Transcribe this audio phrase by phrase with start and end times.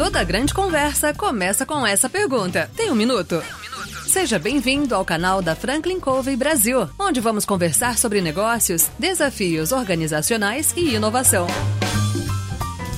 [0.00, 2.70] Toda grande conversa começa com essa pergunta.
[2.74, 3.44] Tem um minuto?
[4.06, 10.72] Seja bem-vindo ao canal da Franklin Covey Brasil, onde vamos conversar sobre negócios, desafios organizacionais
[10.74, 11.46] e inovação.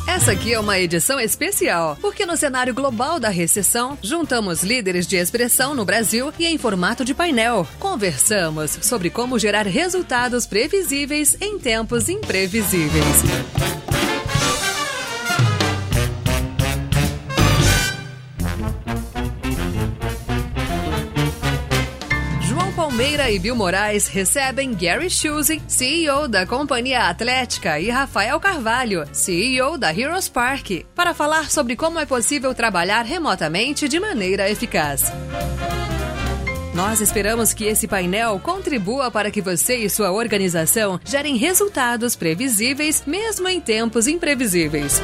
[0.07, 5.17] Essa aqui é uma edição especial, porque no cenário global da recessão, juntamos líderes de
[5.17, 7.67] expressão no Brasil e em formato de painel.
[7.81, 13.25] Conversamos sobre como gerar resultados previsíveis em tempos imprevisíveis.
[23.03, 29.77] Palmeira e Bill Moraes recebem Gary Schuse, CEO da Companhia Atlética, e Rafael Carvalho, CEO
[29.77, 35.13] da Heroes Park, para falar sobre como é possível trabalhar remotamente de maneira eficaz.
[36.73, 43.03] Nós esperamos que esse painel contribua para que você e sua organização gerem resultados previsíveis,
[43.05, 45.03] mesmo em tempos imprevisíveis.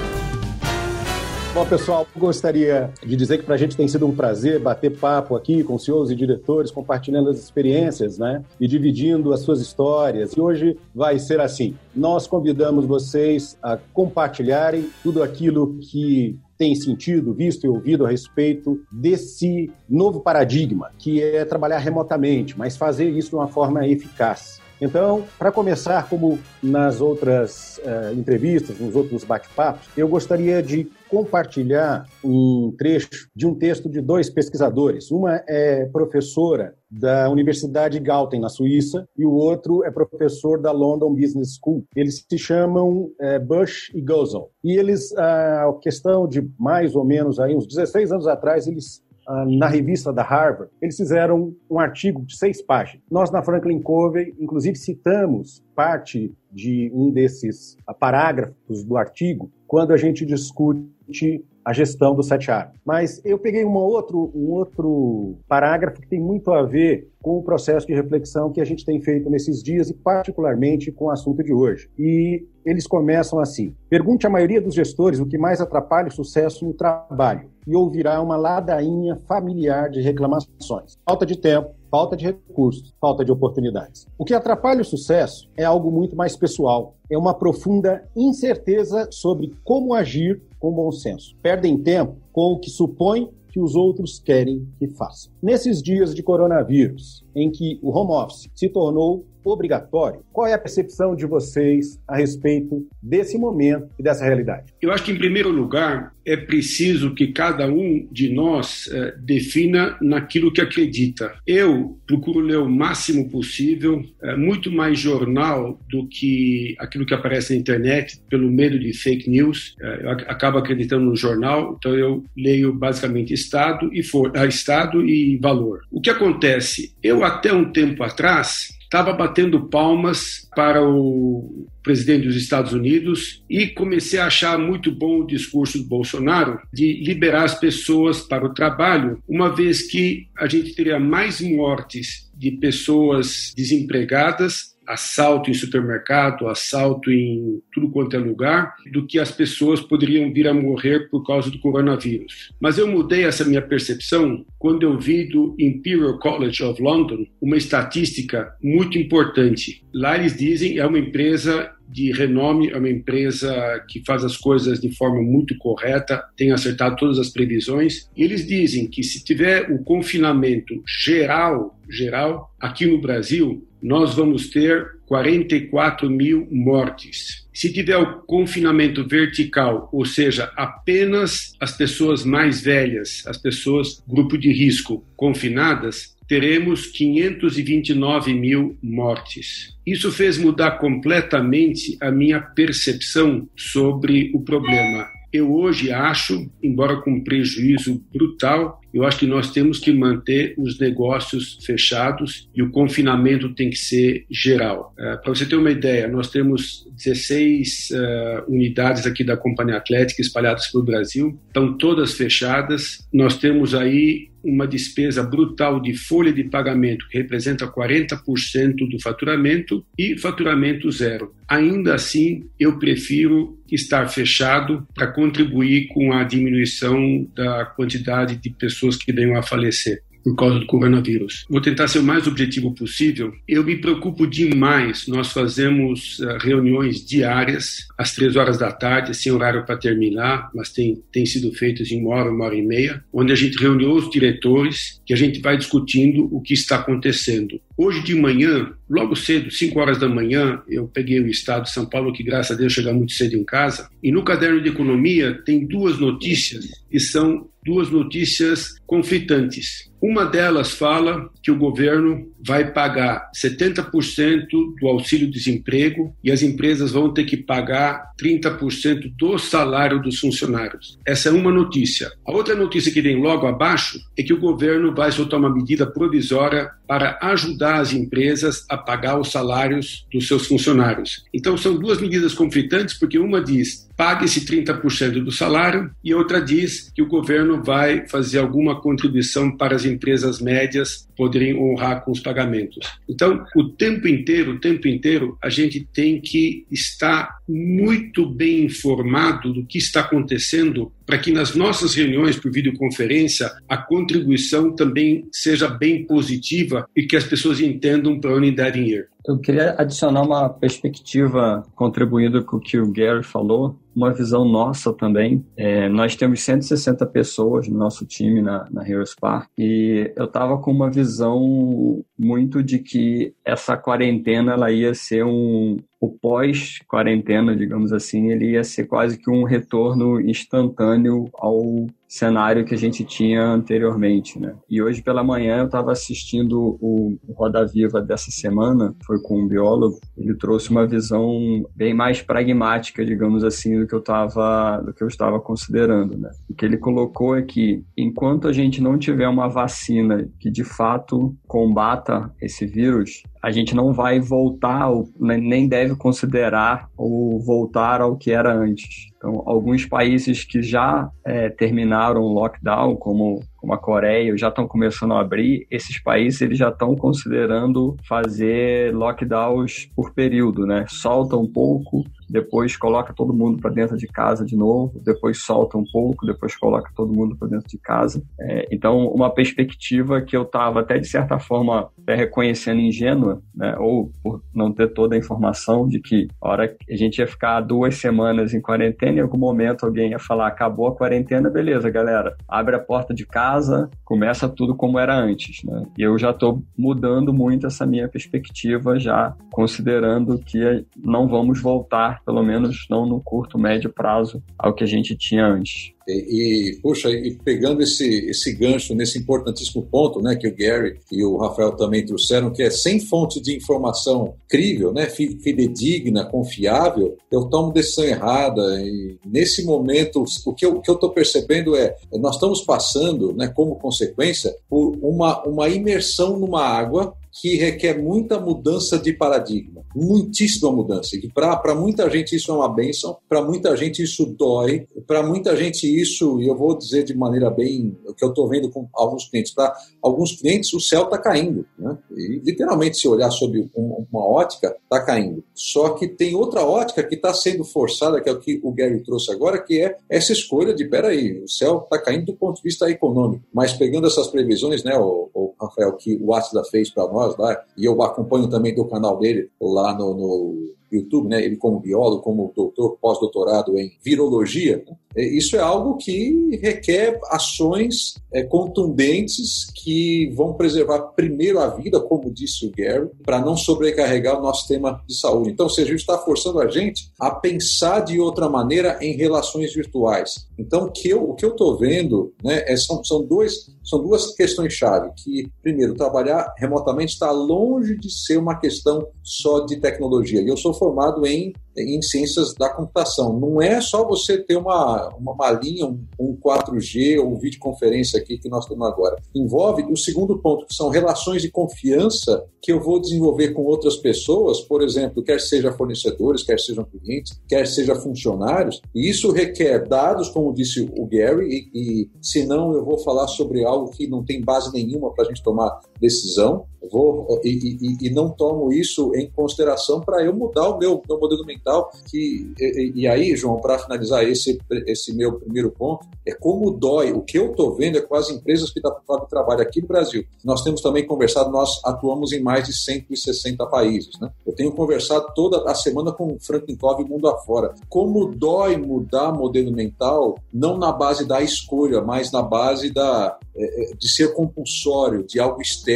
[1.55, 5.35] Bom, pessoal, gostaria de dizer que para a gente tem sido um prazer bater papo
[5.35, 8.45] aqui com CEOs e diretores, compartilhando as experiências, né?
[8.61, 10.35] E dividindo as suas histórias.
[10.35, 11.75] E hoje vai ser assim.
[11.97, 18.81] Nós convidamos vocês a compartilharem tudo aquilo que tem sentido, visto e ouvido a respeito
[18.91, 24.58] desse novo paradigma, que é trabalhar remotamente, mas fazer isso de uma forma eficaz.
[24.81, 32.07] Então, para começar, como nas outras uh, entrevistas, nos outros bate-papos, eu gostaria de compartilhar
[32.23, 35.11] um trecho de um texto de dois pesquisadores.
[35.11, 41.15] Uma é professora da Universidade Galten, na Suíça, e o outro é professor da London
[41.15, 41.85] Business School.
[41.97, 44.51] Eles se chamam é, Bush e Gozel.
[44.63, 49.08] E eles, a questão de mais ou menos aí, uns 16 anos atrás, eles ah,
[49.47, 53.05] na revista da Harvard, eles fizeram um artigo de seis páginas.
[53.11, 59.97] Nós, na Franklin Covey, inclusive citamos parte de um desses parágrafos do artigo quando a
[59.97, 62.71] gente discute a gestão do 7A.
[62.83, 67.43] Mas eu peguei uma outro, um outro parágrafo que tem muito a ver com o
[67.43, 71.45] processo de reflexão que a gente tem feito nesses dias e particularmente com o assunto
[71.45, 71.91] de hoje.
[71.99, 76.65] E eles começam assim: Pergunte à maioria dos gestores o que mais atrapalha o sucesso
[76.65, 80.97] no trabalho e ouvirá uma ladainha familiar de reclamações.
[81.07, 84.07] Falta de tempo, falta de recursos, falta de oportunidades.
[84.17, 89.55] O que atrapalha o sucesso é algo muito mais pessoal, é uma profunda incerteza sobre
[89.63, 91.37] como agir com bom senso.
[91.43, 95.33] Perdem tempo com o que supõe que os outros querem que façam.
[95.43, 100.23] Nesses dias de coronavírus, em que o home office se tornou obrigatório.
[100.33, 104.73] Qual é a percepção de vocês a respeito desse momento e dessa realidade?
[104.81, 109.97] Eu acho que, em primeiro lugar, é preciso que cada um de nós eh, defina
[110.01, 111.35] naquilo que acredita.
[111.47, 117.55] Eu procuro ler o máximo possível, eh, muito mais jornal do que aquilo que aparece
[117.55, 119.75] na internet, pelo medo de fake news.
[119.81, 125.39] Eh, eu acabo acreditando no jornal, então eu leio basicamente Estado e, for, Estado e
[125.39, 125.81] valor.
[125.91, 126.95] O que acontece?
[127.03, 133.67] Eu, até um tempo atrás, estava batendo palmas para o presidente dos Estados Unidos e
[133.67, 138.55] comecei a achar muito bom o discurso do Bolsonaro de liberar as pessoas para o
[138.55, 146.49] trabalho, uma vez que a gente teria mais mortes de pessoas desempregadas assalto em supermercado,
[146.49, 151.25] assalto em tudo quanto é lugar, do que as pessoas poderiam vir a morrer por
[151.25, 152.53] causa do coronavírus.
[152.61, 157.57] Mas eu mudei essa minha percepção quando eu vi do Imperial College of London uma
[157.57, 159.85] estatística muito importante.
[159.93, 164.81] Lá eles dizem é uma empresa de renome, é uma empresa que faz as coisas
[164.81, 168.09] de forma muito correta, tem acertado todas as previsões.
[168.17, 174.49] E eles dizem que se tiver o confinamento geral, geral, aqui no Brasil, nós vamos
[174.49, 177.47] ter 44 mil mortes.
[177.53, 184.39] Se tiver o confinamento vertical, ou seja, apenas as pessoas mais velhas, as pessoas grupo
[184.39, 189.75] de risco confinadas, teremos 529 mil mortes.
[189.87, 195.07] Isso fez mudar completamente a minha percepção sobre o problema.
[195.33, 200.79] Eu hoje acho, embora com prejuízo brutal, eu acho que nós temos que manter os
[200.79, 204.95] negócios fechados e o confinamento tem que ser geral.
[204.99, 210.21] Uh, Para você ter uma ideia, nós temos 16 uh, unidades aqui da Companhia Atlética
[210.21, 213.07] espalhadas pelo Brasil, estão todas fechadas.
[213.13, 219.85] Nós temos aí uma despesa brutal de folha de pagamento, que representa 40% do faturamento,
[219.99, 221.35] e faturamento zero.
[221.49, 228.97] Ainda assim, eu prefiro estar fechado para contribuir com a diminuição da quantidade de pessoas
[228.97, 230.03] que venham a falecer.
[230.25, 231.47] por causa do coronavírus.
[231.49, 233.33] Vou tentar ser o mais objetivo possível.
[233.47, 235.07] Eu me preocupo demais.
[235.07, 240.71] Nós fazemos uh, reuniões diárias às três horas da tarde, sem horário para terminar, mas
[240.71, 243.93] tem, tem sido feitas em uma hora, uma hora e meia, onde a gente reuniu
[243.93, 247.59] os diretores, que a gente vai discutindo o que está acontecendo.
[247.81, 251.87] Hoje de manhã, logo cedo, 5 horas da manhã, eu peguei o estado de São
[251.87, 255.41] Paulo, que graças a Deus chega muito cedo em casa, e no caderno de economia
[255.45, 259.91] tem duas notícias que são duas notícias conflitantes.
[260.01, 264.47] Uma delas fala que o governo vai pagar 70%
[264.81, 270.99] do auxílio-desemprego e as empresas vão ter que pagar 30% do salário dos funcionários.
[271.05, 272.11] Essa é uma notícia.
[272.25, 275.85] A outra notícia que vem logo abaixo é que o governo vai soltar uma medida
[275.85, 281.25] provisória para ajudar as empresas a pagar os salários dos seus funcionários.
[281.33, 286.89] Então são duas medidas conflitantes, porque uma diz pague-se 30% do salário e outra diz
[286.95, 292.21] que o governo vai fazer alguma contribuição para as empresas médias poderem honrar com os
[292.21, 292.79] pagamentos.
[293.09, 299.53] Então, o tempo inteiro, o tempo inteiro, a gente tem que estar muito bem informado
[299.53, 305.67] do que está acontecendo para que nas nossas reuniões por videoconferência a contribuição também seja
[305.67, 309.09] bem positiva e que as pessoas entendam para onde devem ir.
[309.27, 314.93] Eu queria adicionar uma perspectiva contribuindo com o que o Gary falou, uma visão nossa
[314.93, 315.45] também.
[315.57, 320.57] É, nós temos 160 pessoas no nosso time na, na Heroes Park e eu estava
[320.59, 327.93] com uma visão muito de que essa quarentena ela ia ser um, o pós-quarentena, digamos
[327.93, 333.43] assim, ele ia ser quase que um retorno instantâneo ao cenário que a gente tinha
[333.45, 334.55] anteriormente, né?
[334.71, 339.49] E hoje pela manhã eu estava assistindo o Roda Viva dessa semana, foi com um
[339.49, 345.03] biólogo, ele trouxe uma visão bem mais pragmática, digamos assim, que eu estava do que
[345.03, 346.31] eu estava considerando, né?
[346.49, 350.63] O que ele colocou é que enquanto a gente não tiver uma vacina que de
[350.63, 358.17] fato combata esse vírus, a gente não vai voltar, nem deve considerar ou voltar ao
[358.17, 359.09] que era antes.
[359.17, 364.67] Então, alguns países que já é, terminaram o lockdown, como, como a Coreia, já estão
[364.67, 370.87] começando a abrir, esses países eles já estão considerando fazer lockdowns por período, né?
[370.89, 375.77] Solta um pouco, depois coloca todo mundo para dentro de casa de novo, depois solta
[375.79, 378.23] um pouco, depois coloca todo mundo para dentro de casa.
[378.41, 383.77] É, então, uma perspectiva que eu estava até de certa forma até reconhecendo ingênua, né,
[383.79, 387.27] ou por não ter toda a informação de que a hora que a gente ia
[387.27, 391.91] ficar duas semanas em quarentena, em algum momento alguém ia falar acabou a quarentena, beleza,
[391.91, 393.58] galera, abre a porta de casa,
[394.05, 395.85] começa tudo como era antes, né?
[395.97, 402.23] E eu já estou mudando muito essa minha perspectiva, já considerando que não vamos voltar
[402.25, 405.93] pelo menos não no curto, médio prazo, ao que a gente tinha antes.
[406.09, 410.99] E, e puxa, e pegando esse, esse gancho nesse importantíssimo ponto, né, que o Gary
[411.13, 417.17] e o Rafael também trouxeram, que é sem fonte de informação crível, né, fidedigna, confiável,
[417.31, 418.81] eu tomo decisão errada.
[418.81, 424.55] E nesse momento, o que eu estou percebendo é, nós estamos passando, né, como consequência,
[424.69, 431.17] por uma, uma imersão numa água que requer muita mudança de paradigma, muitíssima mudança.
[431.17, 435.57] E para muita gente isso é uma benção, para muita gente isso dói, para muita
[435.57, 438.89] gente isso, e eu vou dizer de maneira bem, o que eu estou vendo com
[438.95, 441.67] alguns clientes, para alguns clientes o céu está caindo.
[441.79, 441.97] Né?
[442.19, 445.45] E literalmente, se olhar sob uma ótica, está caindo.
[445.55, 449.03] Só que tem outra ótica que está sendo forçada, que é o que o Gary
[449.03, 452.63] trouxe agora, que é essa escolha de, peraí, o céu está caindo do ponto de
[452.63, 453.45] vista econômico.
[453.53, 457.37] Mas pegando essas previsões, né, o, o Rafael, que o Atila fez para nós, nós
[457.37, 461.45] lá, e eu acompanho também do canal dele lá no, no YouTube, né?
[461.45, 464.97] Ele como biólogo, como doutor, pós-doutorado em virologia, né?
[465.17, 472.33] isso é algo que requer ações é, contundentes que vão preservar primeiro a vida, como
[472.33, 475.51] disse o Gary, para não sobrecarregar o nosso sistema de saúde.
[475.51, 479.75] Então, se a gente está forçando a gente a pensar de outra maneira em relações
[479.75, 480.47] virtuais.
[480.59, 485.11] Então, o que eu estou vendo né, é, são, são, dois, são duas questões-chave.
[485.17, 490.41] Que, primeiro, trabalhar remotamente está longe de ser uma questão só de tecnologia.
[490.41, 493.39] E eu sou formado em em ciências da computação.
[493.39, 498.39] Não é só você ter uma, uma, uma linha, um, um 4G ou videoconferência aqui
[498.39, 499.17] que nós temos agora.
[499.35, 503.97] Envolve o segundo ponto, que são relações de confiança que eu vou desenvolver com outras
[503.97, 509.87] pessoas, por exemplo, quer seja fornecedores, quer sejam clientes, quer seja funcionários, e isso requer
[509.87, 511.71] dados, como disse o Gary, e,
[512.03, 515.43] e senão eu vou falar sobre algo que não tem base nenhuma para a gente
[515.43, 517.49] tomar decisão, vou e,
[517.81, 521.91] e, e, não tomo isso em consideração para eu mudar o meu, meu modelo mental.
[522.11, 527.13] Que, e, e aí, João, para finalizar esse, esse meu primeiro ponto, é como dói.
[527.13, 530.25] O que eu estou vendo é com as empresas que, que trabalham aqui no Brasil.
[530.45, 534.19] Nós temos também conversado, nós atuamos em mais de 160 países.
[534.21, 534.31] Né?
[534.47, 536.77] Eu tenho conversado toda a semana com o Franklin
[537.09, 537.75] mundo afora.
[537.89, 543.93] Como dói mudar modelo mental, não na base da escolha, mas na base da, é,
[543.93, 545.88] é de ser compulsório, de algo externo.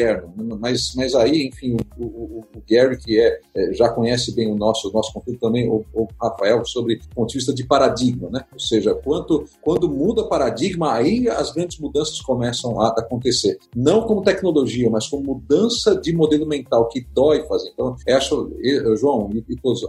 [0.61, 4.56] Mas, mas aí, enfim, o, o, o Gary, que é, é, já conhece bem o
[4.56, 8.30] nosso, o nosso conflito também, o, o, Rafael, sobre o ponto de vista de paradigma,
[8.30, 8.44] né?
[8.52, 13.58] Ou seja, quanto, quando muda paradigma, aí as grandes mudanças começam a acontecer.
[13.76, 17.70] Não como tecnologia, mas como mudança de modelo mental que dói fazer.
[17.75, 18.50] Então, acho,
[18.96, 19.30] João,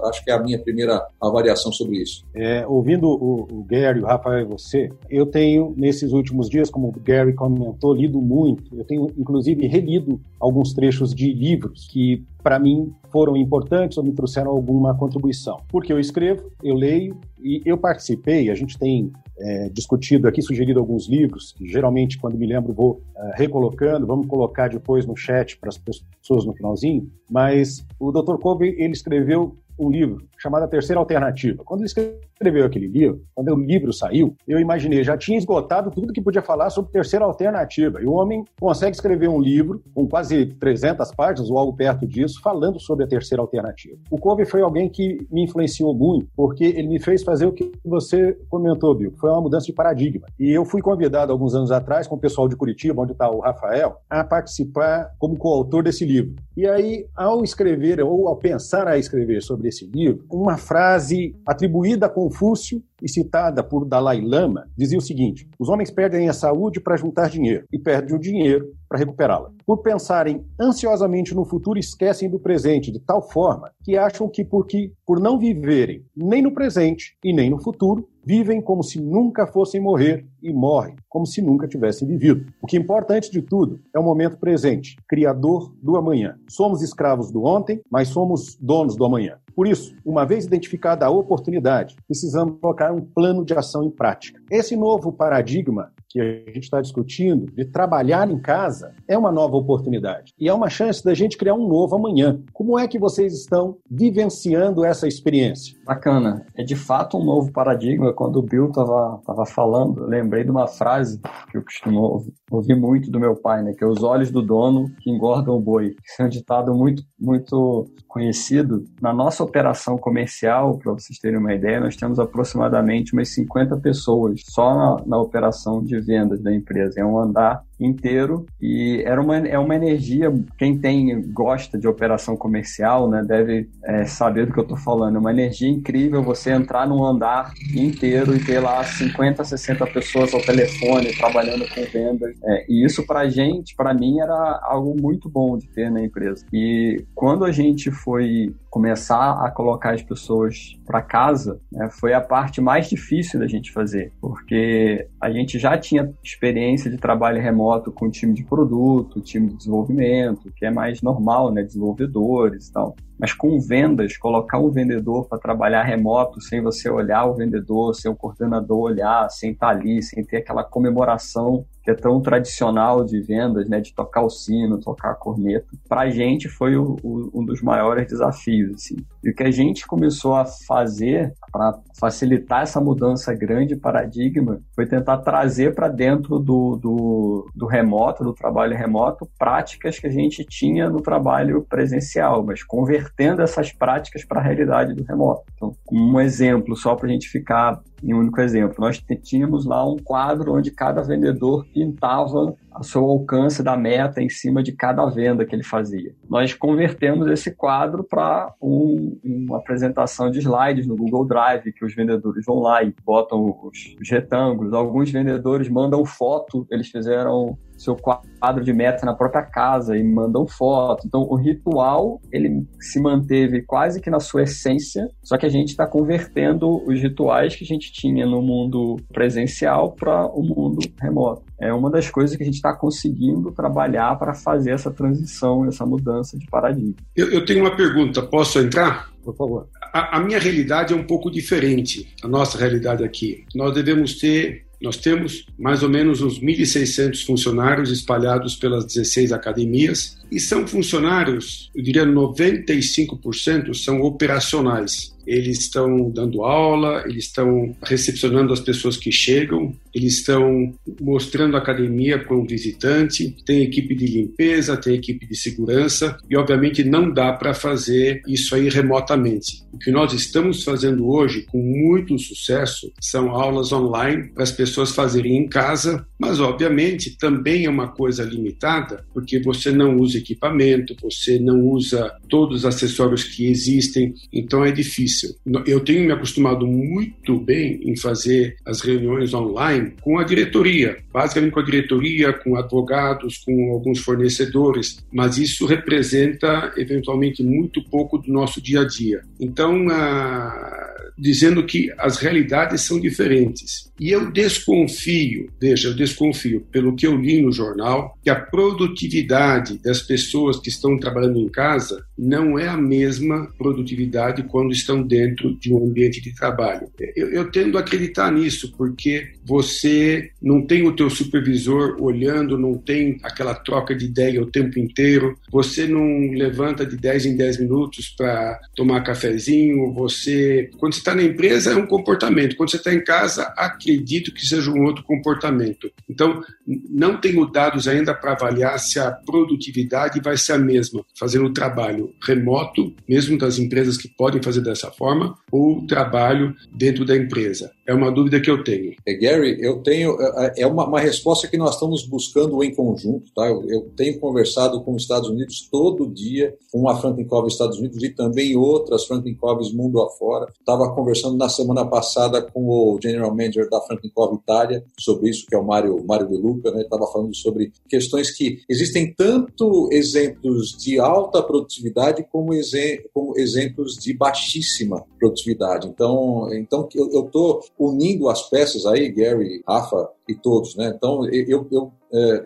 [0.03, 2.23] acho que é a minha primeira avaliação sobre isso.
[2.35, 6.89] É, ouvindo o, o Gary, o Rafael e você, eu tenho, nesses últimos dias, como
[6.89, 8.75] o Gary comentou, lido muito.
[8.75, 9.92] Eu tenho, inclusive, relido
[10.39, 15.61] alguns trechos de livros que, para mim, foram importantes ou me trouxeram alguma contribuição.
[15.67, 20.79] Porque eu escrevo, eu leio e eu participei, a gente tem é, discutido aqui, sugerido
[20.79, 25.57] alguns livros, que geralmente, quando me lembro, vou é, recolocando, vamos colocar depois no chat
[25.57, 28.37] para as pessoas no finalzinho, mas o Dr.
[28.37, 31.63] Covey, ele escreveu um livro chamado A Terceira Alternativa.
[31.63, 36.11] Quando ele escreveu aquele livro, quando o livro saiu, eu imaginei, já tinha esgotado tudo
[36.11, 38.01] que podia falar sobre terceira alternativa.
[38.01, 42.41] E o homem consegue escrever um livro com quase 300 páginas ou algo perto disso,
[42.41, 43.95] falando sobre a terceira alternativa.
[44.11, 47.71] O Covey foi alguém que me influenciou muito, porque ele me fez fazer o que
[47.85, 49.13] você comentou, Bill.
[49.17, 50.27] Foi uma mudança de paradigma.
[50.37, 53.39] E eu fui convidado alguns anos atrás com o pessoal de Curitiba, onde está o
[53.39, 56.35] Rafael, a participar como coautor desse livro.
[56.57, 62.07] E aí, ao escrever ou ao pensar a escrever sobre esse livro, uma frase atribuída
[62.07, 66.79] a Confúcio e citada por Dalai Lama dizia o seguinte: os homens perdem a saúde
[66.79, 69.51] para juntar dinheiro e perdem o dinheiro para recuperá-la.
[69.65, 74.91] Por pensarem ansiosamente no futuro, esquecem do presente de tal forma que acham que porque
[75.05, 79.81] por não viverem nem no presente e nem no futuro, vivem como se nunca fossem
[79.81, 82.45] morrer e morrem como se nunca tivessem vivido.
[82.61, 86.37] O que importa antes de tudo é o momento presente, criador do amanhã.
[86.49, 89.37] Somos escravos do ontem, mas somos donos do amanhã.
[89.55, 94.41] Por isso, uma vez identificada a oportunidade, precisamos colocar um plano de ação em prática.
[94.49, 99.57] Esse novo paradigma que a gente está discutindo, de trabalhar em casa, é uma nova
[99.57, 100.31] oportunidade.
[100.39, 102.39] E é uma chance da gente criar um novo amanhã.
[102.53, 105.75] Como é que vocês estão vivenciando essa experiência?
[105.83, 106.45] Bacana.
[106.55, 108.13] É de fato um novo paradigma.
[108.13, 113.09] Quando o Bill estava tava falando, lembrei de uma frase que eu costumo ouvir muito
[113.09, 113.73] do meu pai, né?
[113.73, 115.95] Que é os olhos do dono que engordam o boi.
[116.05, 118.83] Isso é um ditado muito, muito conhecido.
[119.01, 124.41] Na nossa operação comercial, para vocês terem uma ideia, nós temos aproximadamente umas 50 pessoas
[124.45, 126.99] só na, na operação de vendas da empresa.
[126.99, 128.45] É um andar inteiro.
[128.61, 134.05] E era uma, é uma energia, quem tem gosta de operação comercial, né, deve é,
[134.05, 138.35] saber do que eu estou falando, é uma energia incrível você entrar num andar inteiro
[138.35, 143.27] e ter lá 50, 60 pessoas ao telefone trabalhando com vendas, é, e isso para
[143.29, 146.45] gente, para mim era algo muito bom de ter na empresa.
[146.53, 152.21] E quando a gente foi começar a colocar as pessoas para casa, né, foi a
[152.21, 157.62] parte mais difícil da gente fazer, porque a gente já tinha experiência de trabalho remoto
[157.63, 161.63] remoto com time de produto, time de desenvolvimento, que é mais normal, né?
[161.63, 162.95] Desenvolvedores e tal.
[163.19, 168.11] Mas com vendas, colocar um vendedor para trabalhar remoto, sem você olhar o vendedor, sem
[168.11, 173.03] o coordenador olhar, sem estar tá ali, sem ter aquela comemoração que é tão tradicional
[173.03, 176.95] de vendas, né, de tocar o sino, tocar a corneta, para a gente foi o,
[177.03, 178.75] o, um dos maiores desafios.
[178.75, 178.95] Assim.
[179.21, 184.85] E o que a gente começou a fazer para facilitar essa mudança grande paradigma foi
[184.85, 190.45] tentar trazer para dentro do, do, do remoto, do trabalho remoto, práticas que a gente
[190.45, 192.63] tinha no trabalho presencial, mas
[193.03, 195.43] convertendo essas práticas para a realidade do remoto.
[195.55, 198.75] Então, um exemplo, só para a gente ficar em um único exemplo.
[198.79, 204.29] Nós tínhamos lá um quadro onde cada vendedor pintava a seu alcance da meta em
[204.29, 206.13] cima de cada venda que ele fazia.
[206.29, 211.95] Nós convertemos esse quadro para um, uma apresentação de slides no Google Drive, que os
[211.95, 214.73] vendedores vão lá e botam os, os retângulos.
[214.73, 220.47] Alguns vendedores mandam foto, eles fizeram seu quadro de meta na própria casa e mandam
[220.47, 221.05] foto.
[221.05, 225.69] Então, o ritual ele se manteve quase que na sua essência, só que a gente
[225.69, 231.43] está convertendo os rituais que a gente tinha no mundo presencial para o mundo remoto.
[231.59, 235.85] É uma das coisas que a gente está conseguindo trabalhar para fazer essa transição, essa
[235.85, 236.95] mudança de paradigma.
[237.15, 239.11] Eu, eu tenho uma pergunta, posso entrar?
[239.23, 239.67] Por favor.
[239.93, 243.45] A, a minha realidade é um pouco diferente, a nossa realidade aqui.
[243.55, 250.17] Nós devemos ter Nós temos mais ou menos uns 1.600 funcionários espalhados pelas 16 academias
[250.33, 258.53] e são funcionários, eu diria 95% são operacionais eles estão dando aula, eles estão recepcionando
[258.53, 264.07] as pessoas que chegam, eles estão mostrando a academia para um visitante, tem equipe de
[264.07, 269.63] limpeza, tem equipe de segurança e, obviamente, não dá para fazer isso aí remotamente.
[269.71, 274.91] O que nós estamos fazendo hoje, com muito sucesso, são aulas online para as pessoas
[274.91, 280.95] fazerem em casa, mas, obviamente, também é uma coisa limitada, porque você não usa equipamento,
[281.01, 285.35] você não usa todos os acessórios que existem, então é difícil.
[285.65, 291.51] Eu tenho me acostumado muito bem em fazer as reuniões online com a diretoria, basicamente
[291.51, 298.31] com a diretoria, com advogados, com alguns fornecedores, mas isso representa eventualmente muito pouco do
[298.31, 299.21] nosso dia a dia.
[299.39, 303.91] Então, ah, dizendo que as realidades são diferentes.
[303.99, 309.77] E eu desconfio, veja, eu desconfio, pelo que eu li no jornal, que a produtividade
[309.77, 310.12] das pessoas
[310.61, 315.85] que estão trabalhando em casa não é a mesma produtividade quando estão dentro de um
[315.85, 316.87] ambiente de trabalho.
[317.15, 322.75] Eu, eu tendo a acreditar nisso, porque você não tem o teu supervisor olhando, não
[322.75, 327.59] tem aquela troca de ideia o tempo inteiro, você não levanta de 10 em 10
[327.59, 330.69] minutos para tomar cafezinho, você...
[330.77, 334.45] Quando você está na empresa é um comportamento, quando você está em casa, acredito que
[334.45, 335.91] seja um outro comportamento.
[336.09, 336.41] Então,
[336.89, 341.53] não tenho dados ainda para avaliar se a produtividade vai ser a mesma, fazendo o
[341.53, 347.71] trabalho remoto, mesmo das empresas que podem fazer dessa forma, ou trabalho dentro da empresa.
[347.85, 348.95] É uma dúvida que eu tenho.
[349.05, 352.73] É, Gary, eu tenho é, é, é uma, uma, resposta que nós estamos buscando em
[352.73, 353.45] conjunto, tá?
[353.45, 358.01] Eu, eu, tenho conversado com os Estados Unidos todo dia, com a Franklin Estados Unidos
[358.01, 359.37] e também outras Franklin
[359.73, 360.47] mundo afora.
[360.57, 365.55] Estava conversando na semana passada com o General Manager da Franklin Itália sobre isso, que
[365.55, 366.83] é o Mário Mário De Luca, né?
[366.83, 373.93] Estava falando sobre questões que existem tanto exemplos de alta produtividade como, exe como exemplos
[373.95, 375.87] de baixíssima produtividade.
[375.87, 380.93] Então, então eu estou unindo as peças aí, Gary, Rafa e todos, né?
[380.95, 381.91] Então, eu, eu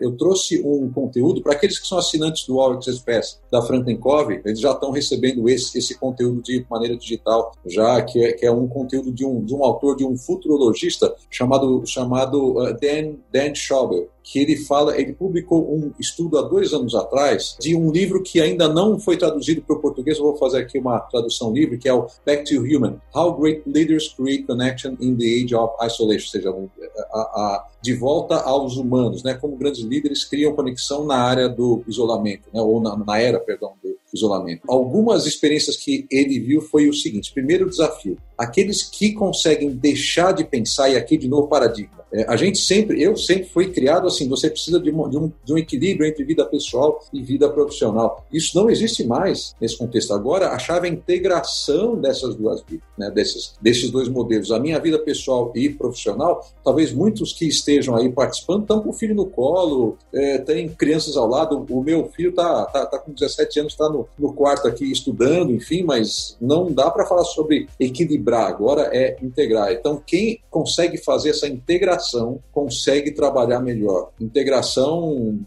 [0.00, 3.96] eu trouxe um conteúdo para aqueles que são assinantes do All Access Pass da Franklin
[3.96, 8.46] Covey, eles já estão recebendo esse, esse conteúdo de maneira digital, já que é, que
[8.46, 13.16] é um conteúdo de um, de um autor, de um futurologista chamado, chamado uh, Dan,
[13.32, 17.90] Dan Schauble, que ele fala, ele publicou um estudo há dois anos atrás de um
[17.90, 21.52] livro que ainda não foi traduzido para o português, eu vou fazer aqui uma tradução
[21.52, 25.54] livre, que é o Back to Human, How Great Leaders Create Connection in the Age
[25.54, 26.54] of Isolation, ou seja,
[27.10, 29.34] a, a, de volta aos humanos, né?
[29.34, 32.60] Como grandes líderes criam conexão na área do isolamento, né?
[32.60, 34.62] ou na, na era, perdão, do isolamento.
[34.68, 40.44] Algumas experiências que ele viu foi o seguinte: primeiro desafio, aqueles que conseguem deixar de
[40.44, 44.28] pensar, e aqui de novo paradigma, é, a gente sempre, eu sempre fui criado assim,
[44.28, 48.24] você precisa de, uma, de, um, de um equilíbrio entre vida pessoal e vida profissional.
[48.32, 50.14] Isso não existe mais nesse contexto.
[50.14, 54.50] Agora, a chave é a integração dessas duas vidas, né, desses, desses dois modelos.
[54.50, 58.94] A minha vida pessoal e profissional, talvez muitos que estejam aí participando estão com o
[58.94, 61.66] filho no colo, é, tem crianças ao lado.
[61.68, 65.52] O meu filho está tá, tá com 17 anos, está no, no quarto aqui estudando,
[65.52, 69.72] enfim, mas não dá para falar sobre equilibrar, agora é integrar.
[69.72, 74.10] Então, quem consegue fazer essa integração integração consegue trabalhar melhor.
[74.20, 75.38] Integração,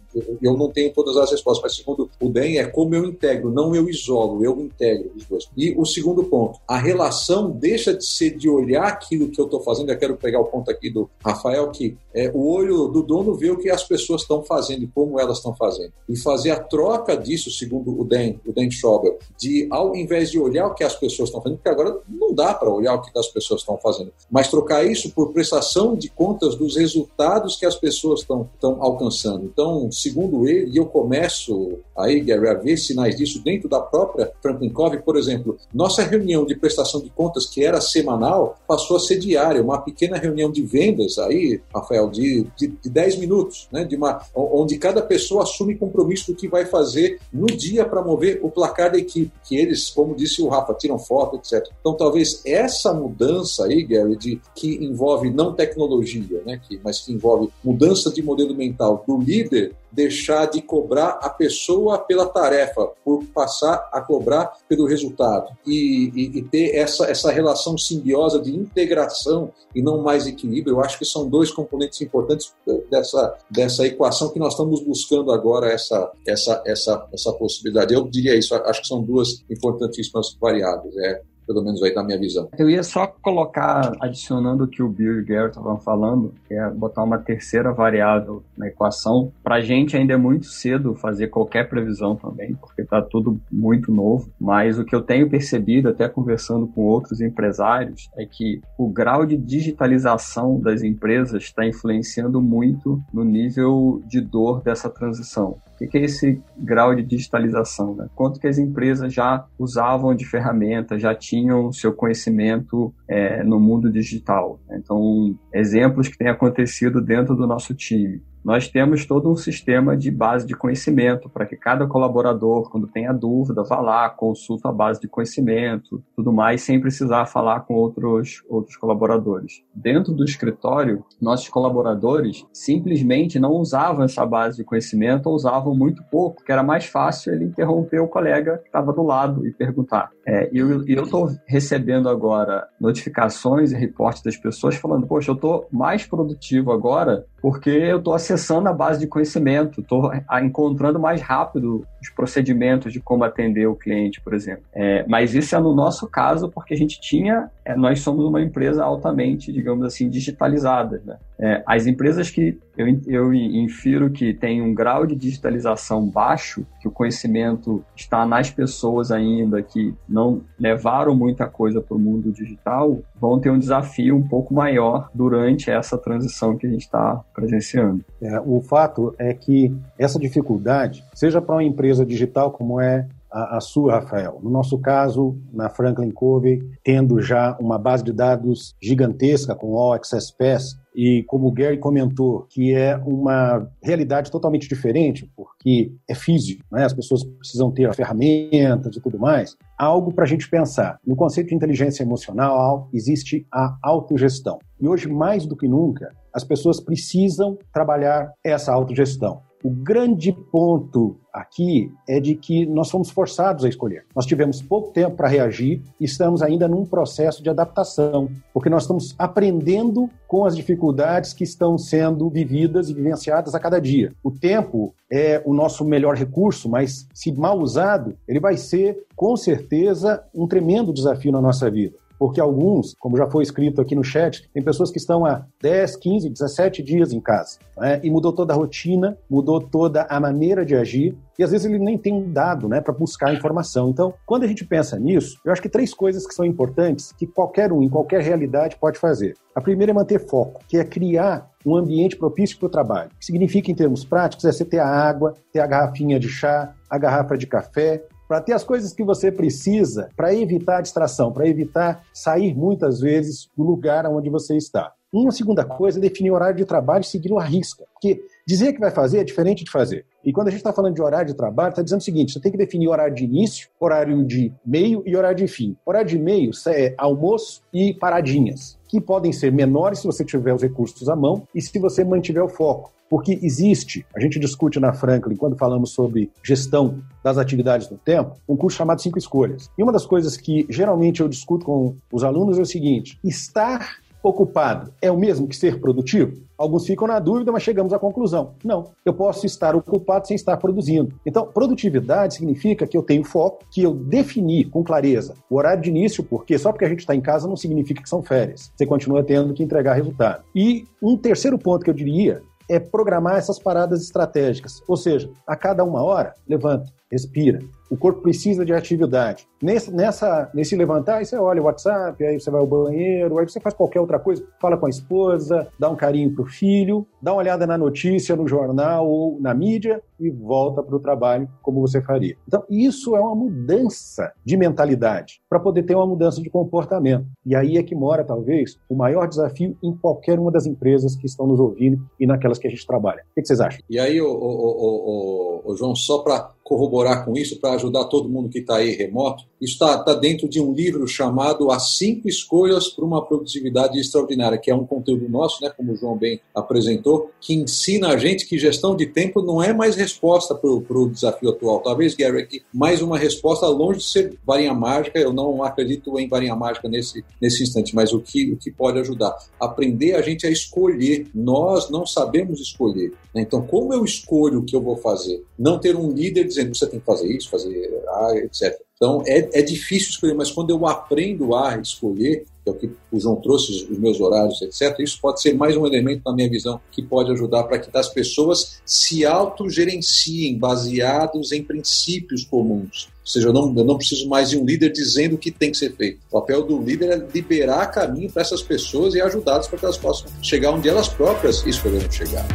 [0.42, 3.74] eu não tenho todas as respostas, mas segundo o DEM, é como eu integro, não
[3.76, 5.50] eu isolo, eu integro os dois.
[5.58, 9.62] E o segundo ponto, a relação deixa de ser de olhar aquilo que eu estou
[9.62, 13.34] fazendo, eu quero pegar o ponto aqui do Rafael, que é, o olho do dono
[13.34, 15.94] vê o que as pessoas estão fazendo e como elas estão fazendo.
[16.08, 20.40] E fazer a troca disso, segundo o Dan, o Dan Schauber, de ao invés de
[20.40, 23.18] olhar o que as pessoas estão fazendo, porque agora não dá para olhar o que
[23.18, 26.10] as pessoas estão fazendo, mas trocar isso por prestação de
[26.42, 28.50] contas dos resultados que as pessoas estão
[28.80, 29.46] alcançando.
[29.46, 34.32] Então, segundo ele, e eu começo aí, Gary, a ver sinais disso dentro da própria
[34.42, 39.00] Franklin Covey, por exemplo, nossa reunião de prestação de contas, que era semanal, passou a
[39.00, 43.84] ser diária, uma pequena reunião de vendas aí, Rafael, de, de, de 10 minutos, né?
[43.84, 48.40] de uma, onde cada pessoa assume compromisso do que vai fazer no dia para mover
[48.42, 51.68] o placar da equipe, que eles, como disse o Rafa, tiram foto, etc.
[51.80, 56.60] Então, talvez essa mudança aí, Gary, de, que envolve não tecnologia, né?
[56.68, 61.98] que, mas que envolve mudança de modelo mental do líder deixar de cobrar a pessoa
[62.00, 67.78] pela tarefa, por passar a cobrar pelo resultado e, e, e, ter essa, essa relação
[67.78, 70.76] simbiosa de integração e não mais equilíbrio.
[70.76, 72.54] Eu acho que são dois componentes importantes
[72.90, 77.94] dessa, dessa equação que nós estamos buscando agora essa, essa, essa, essa possibilidade.
[77.94, 80.96] Eu diria isso, acho que são duas importantíssimas variáveis.
[80.98, 81.22] É
[81.54, 82.50] pelo menos dar a minha visão.
[82.58, 86.54] Eu ia só colocar, adicionando o que o Bill e o Gary estavam falando, que
[86.54, 89.32] é botar uma terceira variável na equação.
[89.44, 93.92] Para a gente ainda é muito cedo fazer qualquer previsão também, porque está tudo muito
[93.92, 98.90] novo, mas o que eu tenho percebido, até conversando com outros empresários, é que o
[98.90, 105.58] grau de digitalização das empresas está influenciando muito no nível de dor dessa transição.
[105.82, 107.96] O que é esse grau de digitalização?
[107.96, 108.08] Né?
[108.16, 113.92] Quanto que as empresas já usavam de ferramentas, já tinham seu conhecimento é, no mundo
[113.92, 114.60] digital?
[114.72, 120.10] Então, exemplos que têm acontecido dentro do nosso time nós temos todo um sistema de
[120.10, 125.00] base de conhecimento para que cada colaborador, quando tenha dúvida, vá lá, consulta a base
[125.00, 129.64] de conhecimento, tudo mais, sem precisar falar com outros, outros colaboradores.
[129.74, 136.04] Dentro do escritório, nossos colaboradores simplesmente não usavam essa base de conhecimento ou usavam muito
[136.12, 140.10] pouco, que era mais fácil ele interromper o colega que estava do lado e perguntar.
[140.26, 145.68] É, e eu estou recebendo agora notificações e reportes das pessoas falando, poxa, eu estou
[145.72, 151.86] mais produtivo agora porque eu estou acessando a base de conhecimento, estou encontrando mais rápido
[152.02, 154.64] os procedimentos de como atender o cliente, por exemplo.
[154.74, 158.42] É, mas isso é no nosso caso porque a gente tinha, é, nós somos uma
[158.42, 161.02] empresa altamente, digamos assim, digitalizada.
[161.06, 161.18] Né?
[161.40, 166.88] É, as empresas que eu, eu infiro que tem um grau de digitalização baixo, que
[166.88, 173.00] o conhecimento está nas pessoas ainda, que não levaram muita coisa para o mundo digital,
[173.20, 178.04] vão ter um desafio um pouco maior durante essa transição que a gente está presenciando.
[178.22, 183.58] É, o fato é que essa dificuldade, seja para uma empresa digital como é a,
[183.58, 184.40] a, sua, Rafael.
[184.44, 189.94] No nosso caso, na Franklin Covey, tendo já uma base de dados gigantesca com All
[189.94, 196.14] Access Pass, e como o Gary comentou, que é uma realidade totalmente diferente, porque é
[196.14, 196.84] físico, né?
[196.84, 201.00] as pessoas precisam ter ferramentas e tudo mais, há algo para a gente pensar.
[201.06, 204.60] No conceito de inteligência emocional existe a autogestão.
[204.82, 209.42] E hoje, mais do que nunca, as pessoas precisam trabalhar essa autogestão.
[209.64, 214.06] O grande ponto aqui é de que nós fomos forçados a escolher.
[214.16, 218.84] Nós tivemos pouco tempo para reagir e estamos ainda num processo de adaptação, porque nós
[218.84, 224.12] estamos aprendendo com as dificuldades que estão sendo vividas e vivenciadas a cada dia.
[224.24, 229.36] O tempo é o nosso melhor recurso, mas se mal usado, ele vai ser com
[229.38, 234.04] certeza um tremendo desafio na nossa vida porque alguns, como já foi escrito aqui no
[234.04, 238.00] chat, tem pessoas que estão há 10, 15, 17 dias em casa, né?
[238.04, 241.80] e mudou toda a rotina, mudou toda a maneira de agir, e às vezes ele
[241.80, 243.90] nem tem um dado né, para buscar informação.
[243.90, 247.26] Então, quando a gente pensa nisso, eu acho que três coisas que são importantes que
[247.26, 249.34] qualquer um, em qualquer realidade, pode fazer.
[249.56, 253.10] A primeira é manter foco, que é criar um ambiente propício para o trabalho.
[253.16, 256.30] O que significa, em termos práticos, é você ter a água, ter a garrafinha de
[256.30, 260.82] chá, a garrafa de café, para ter as coisas que você precisa para evitar a
[260.82, 264.94] distração, para evitar sair muitas vezes do lugar onde você está.
[265.12, 267.84] Uma segunda coisa é definir o horário de trabalho seguir a risca.
[267.92, 270.06] Porque dizer que vai fazer é diferente de fazer.
[270.24, 272.40] E quando a gente está falando de horário de trabalho, está dizendo o seguinte: você
[272.40, 275.76] tem que definir horário de início, horário de meio e horário de fim.
[275.86, 280.62] Horário de meio é almoço e paradinhas, que podem ser menores se você tiver os
[280.62, 282.94] recursos à mão e se você mantiver o foco.
[283.12, 288.38] Porque existe, a gente discute na Franklin, quando falamos sobre gestão das atividades do tempo,
[288.48, 289.70] um curso chamado Cinco Escolhas.
[289.78, 293.98] E uma das coisas que geralmente eu discuto com os alunos é o seguinte: estar
[294.24, 296.42] ocupado é o mesmo que ser produtivo?
[296.58, 298.54] Alguns ficam na dúvida, mas chegamos à conclusão.
[298.64, 301.14] Não, eu posso estar ocupado sem estar produzindo.
[301.26, 305.90] Então, produtividade significa que eu tenho foco, que eu defini com clareza o horário de
[305.90, 308.72] início, porque só porque a gente está em casa não significa que são férias.
[308.74, 310.44] Você continua tendo que entregar resultado.
[310.56, 312.42] E um terceiro ponto que eu diria
[312.72, 314.82] é programar essas paradas estratégicas.
[314.88, 317.60] Ou seja, a cada uma hora, levanta, respira.
[317.92, 319.46] O corpo precisa de atividade.
[319.62, 323.48] Nesse, nessa, nesse levantar, aí você olha o WhatsApp, aí você vai ao banheiro, aí
[323.48, 327.34] você faz qualquer outra coisa, fala com a esposa, dá um carinho pro filho, dá
[327.34, 331.82] uma olhada na notícia, no jornal ou na mídia e volta para o trabalho como
[331.82, 332.38] você faria.
[332.48, 337.26] Então, isso é uma mudança de mentalidade para poder ter uma mudança de comportamento.
[337.46, 341.26] E aí é que mora, talvez, o maior desafio em qualquer uma das empresas que
[341.26, 343.24] estão nos ouvindo e naquelas que a gente trabalha.
[343.32, 343.82] O que vocês acham?
[343.90, 348.30] E aí, o, o, o, o João, só para corroborar com isso, para ajudar todo
[348.30, 352.28] mundo que está aí remoto, isso está tá dentro de um livro chamado As Cinco
[352.28, 356.40] Escolhas para uma Produtividade Extraordinária, que é um conteúdo nosso, né, como o João bem
[356.56, 361.10] apresentou, que ensina a gente que gestão de tempo não é mais resposta para o
[361.10, 361.82] desafio atual.
[361.82, 366.28] Talvez, Gary, aqui, mais uma resposta longe de ser varinha mágica, eu não acredito em
[366.28, 369.36] varinha mágica nesse, nesse instante, mas o que, o que pode ajudar?
[369.60, 371.28] Aprender a gente a escolher.
[371.36, 373.14] Nós não sabemos escolher.
[373.34, 373.42] Né?
[373.42, 375.44] Então, como eu escolho o que eu vou fazer?
[375.58, 378.80] Não ter um líder dizendo você tem que fazer isso, fazer A, etc.
[378.96, 382.92] Então é, é difícil escolher, mas quando eu aprendo a escolher, que é o que
[383.12, 386.48] o João trouxe, os meus horários, etc., isso pode ser mais um elemento, na minha
[386.48, 393.10] visão, que pode ajudar para que as pessoas se autogerenciem baseados em princípios comuns.
[393.22, 395.72] Ou seja, eu não, eu não preciso mais de um líder dizendo o que tem
[395.72, 396.20] que ser feito.
[396.30, 399.98] O papel do líder é liberar caminho para essas pessoas e ajudá-las para que elas
[399.98, 402.46] possam chegar onde elas próprias escolheram chegar.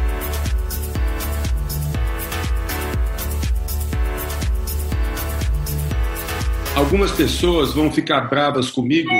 [6.87, 9.11] Algumas pessoas vão ficar bravas comigo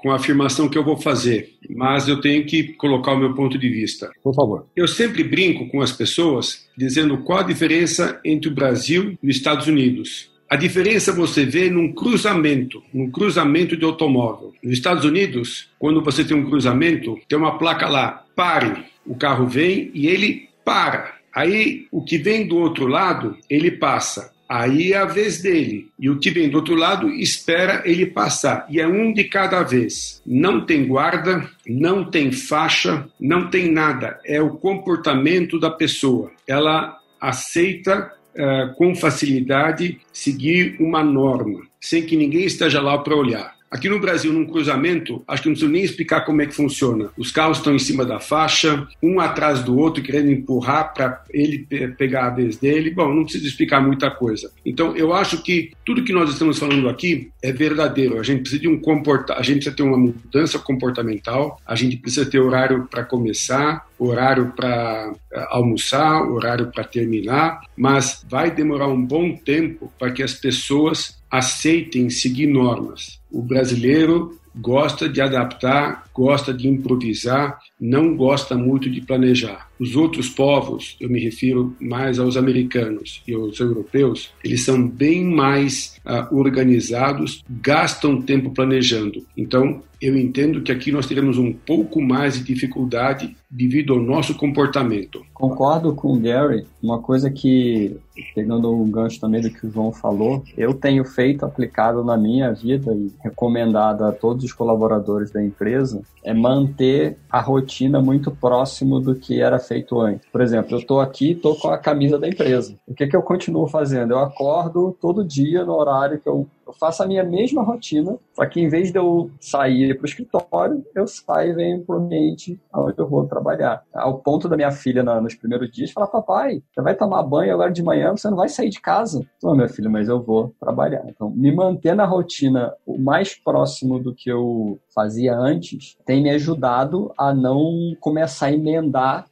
[0.00, 3.58] com a afirmação que eu vou fazer, mas eu tenho que colocar o meu ponto
[3.58, 4.08] de vista.
[4.22, 4.66] Por favor.
[4.76, 9.36] Eu sempre brinco com as pessoas dizendo qual a diferença entre o Brasil e os
[9.36, 10.30] Estados Unidos.
[10.48, 14.54] A diferença você vê num cruzamento, num cruzamento de automóvel.
[14.62, 18.84] Nos Estados Unidos, quando você tem um cruzamento, tem uma placa lá, pare.
[19.04, 21.16] O carro vem e ele para.
[21.34, 24.37] Aí o que vem do outro lado, ele passa.
[24.48, 25.90] Aí é a vez dele.
[25.98, 28.66] E o que vem do outro lado espera ele passar.
[28.70, 30.22] E é um de cada vez.
[30.26, 34.18] Não tem guarda, não tem faixa, não tem nada.
[34.24, 36.30] É o comportamento da pessoa.
[36.46, 43.57] Ela aceita uh, com facilidade seguir uma norma, sem que ninguém esteja lá para olhar.
[43.70, 47.10] Aqui no Brasil, num cruzamento, acho que não preciso nem explicar como é que funciona.
[47.18, 51.66] Os carros estão em cima da faixa, um atrás do outro, querendo empurrar para ele
[51.98, 52.90] pegar a vez dele.
[52.90, 54.50] Bom, não preciso explicar muita coisa.
[54.64, 58.18] Então, eu acho que tudo que nós estamos falando aqui é verdadeiro.
[58.18, 61.96] A gente precisa de um comporta, a gente precisa ter uma mudança comportamental, a gente
[61.98, 68.86] precisa ter horário para começar, horário para eh, almoçar, horário para terminar, mas vai demorar
[68.86, 73.20] um bom tempo para que as pessoas aceitem seguir normas.
[73.30, 79.68] O brasileiro gosta de adaptar, gosta de improvisar, não gosta muito de planejar.
[79.78, 85.24] Os outros povos, eu me refiro mais aos americanos e aos europeus, eles são bem
[85.24, 89.24] mais uh, organizados, gastam tempo planejando.
[89.36, 94.36] Então, eu entendo que aqui nós teremos um pouco mais de dificuldade devido ao nosso
[94.36, 95.24] comportamento.
[95.34, 96.66] Concordo com o Gary.
[96.82, 97.96] Uma coisa que,
[98.34, 102.52] pegando o gancho também do que o João falou, eu tenho feito, aplicado na minha
[102.52, 109.00] vida e recomendado a todos os colaboradores da empresa, é manter a rotina muito próximo
[109.00, 110.28] do que era feito antes.
[110.30, 112.74] Por exemplo, eu estou aqui, estou com a camisa da empresa.
[112.86, 114.12] O que, que eu continuo fazendo?
[114.12, 118.44] Eu acordo todo dia no horário que eu eu faço a minha mesma rotina, só
[118.44, 121.98] que em vez de eu sair para o escritório, eu saio e venho para o
[121.98, 123.82] ambiente onde eu vou trabalhar.
[123.94, 127.72] Ao ponto da minha filha, nos primeiros dias, falar: Papai, você vai tomar banho agora
[127.72, 129.26] de manhã, você não vai sair de casa.
[129.42, 131.04] Não, minha filha, mas eu vou trabalhar.
[131.06, 136.30] Então, me manter na rotina o mais próximo do que eu fazia antes tem me
[136.30, 139.26] ajudado a não começar a emendar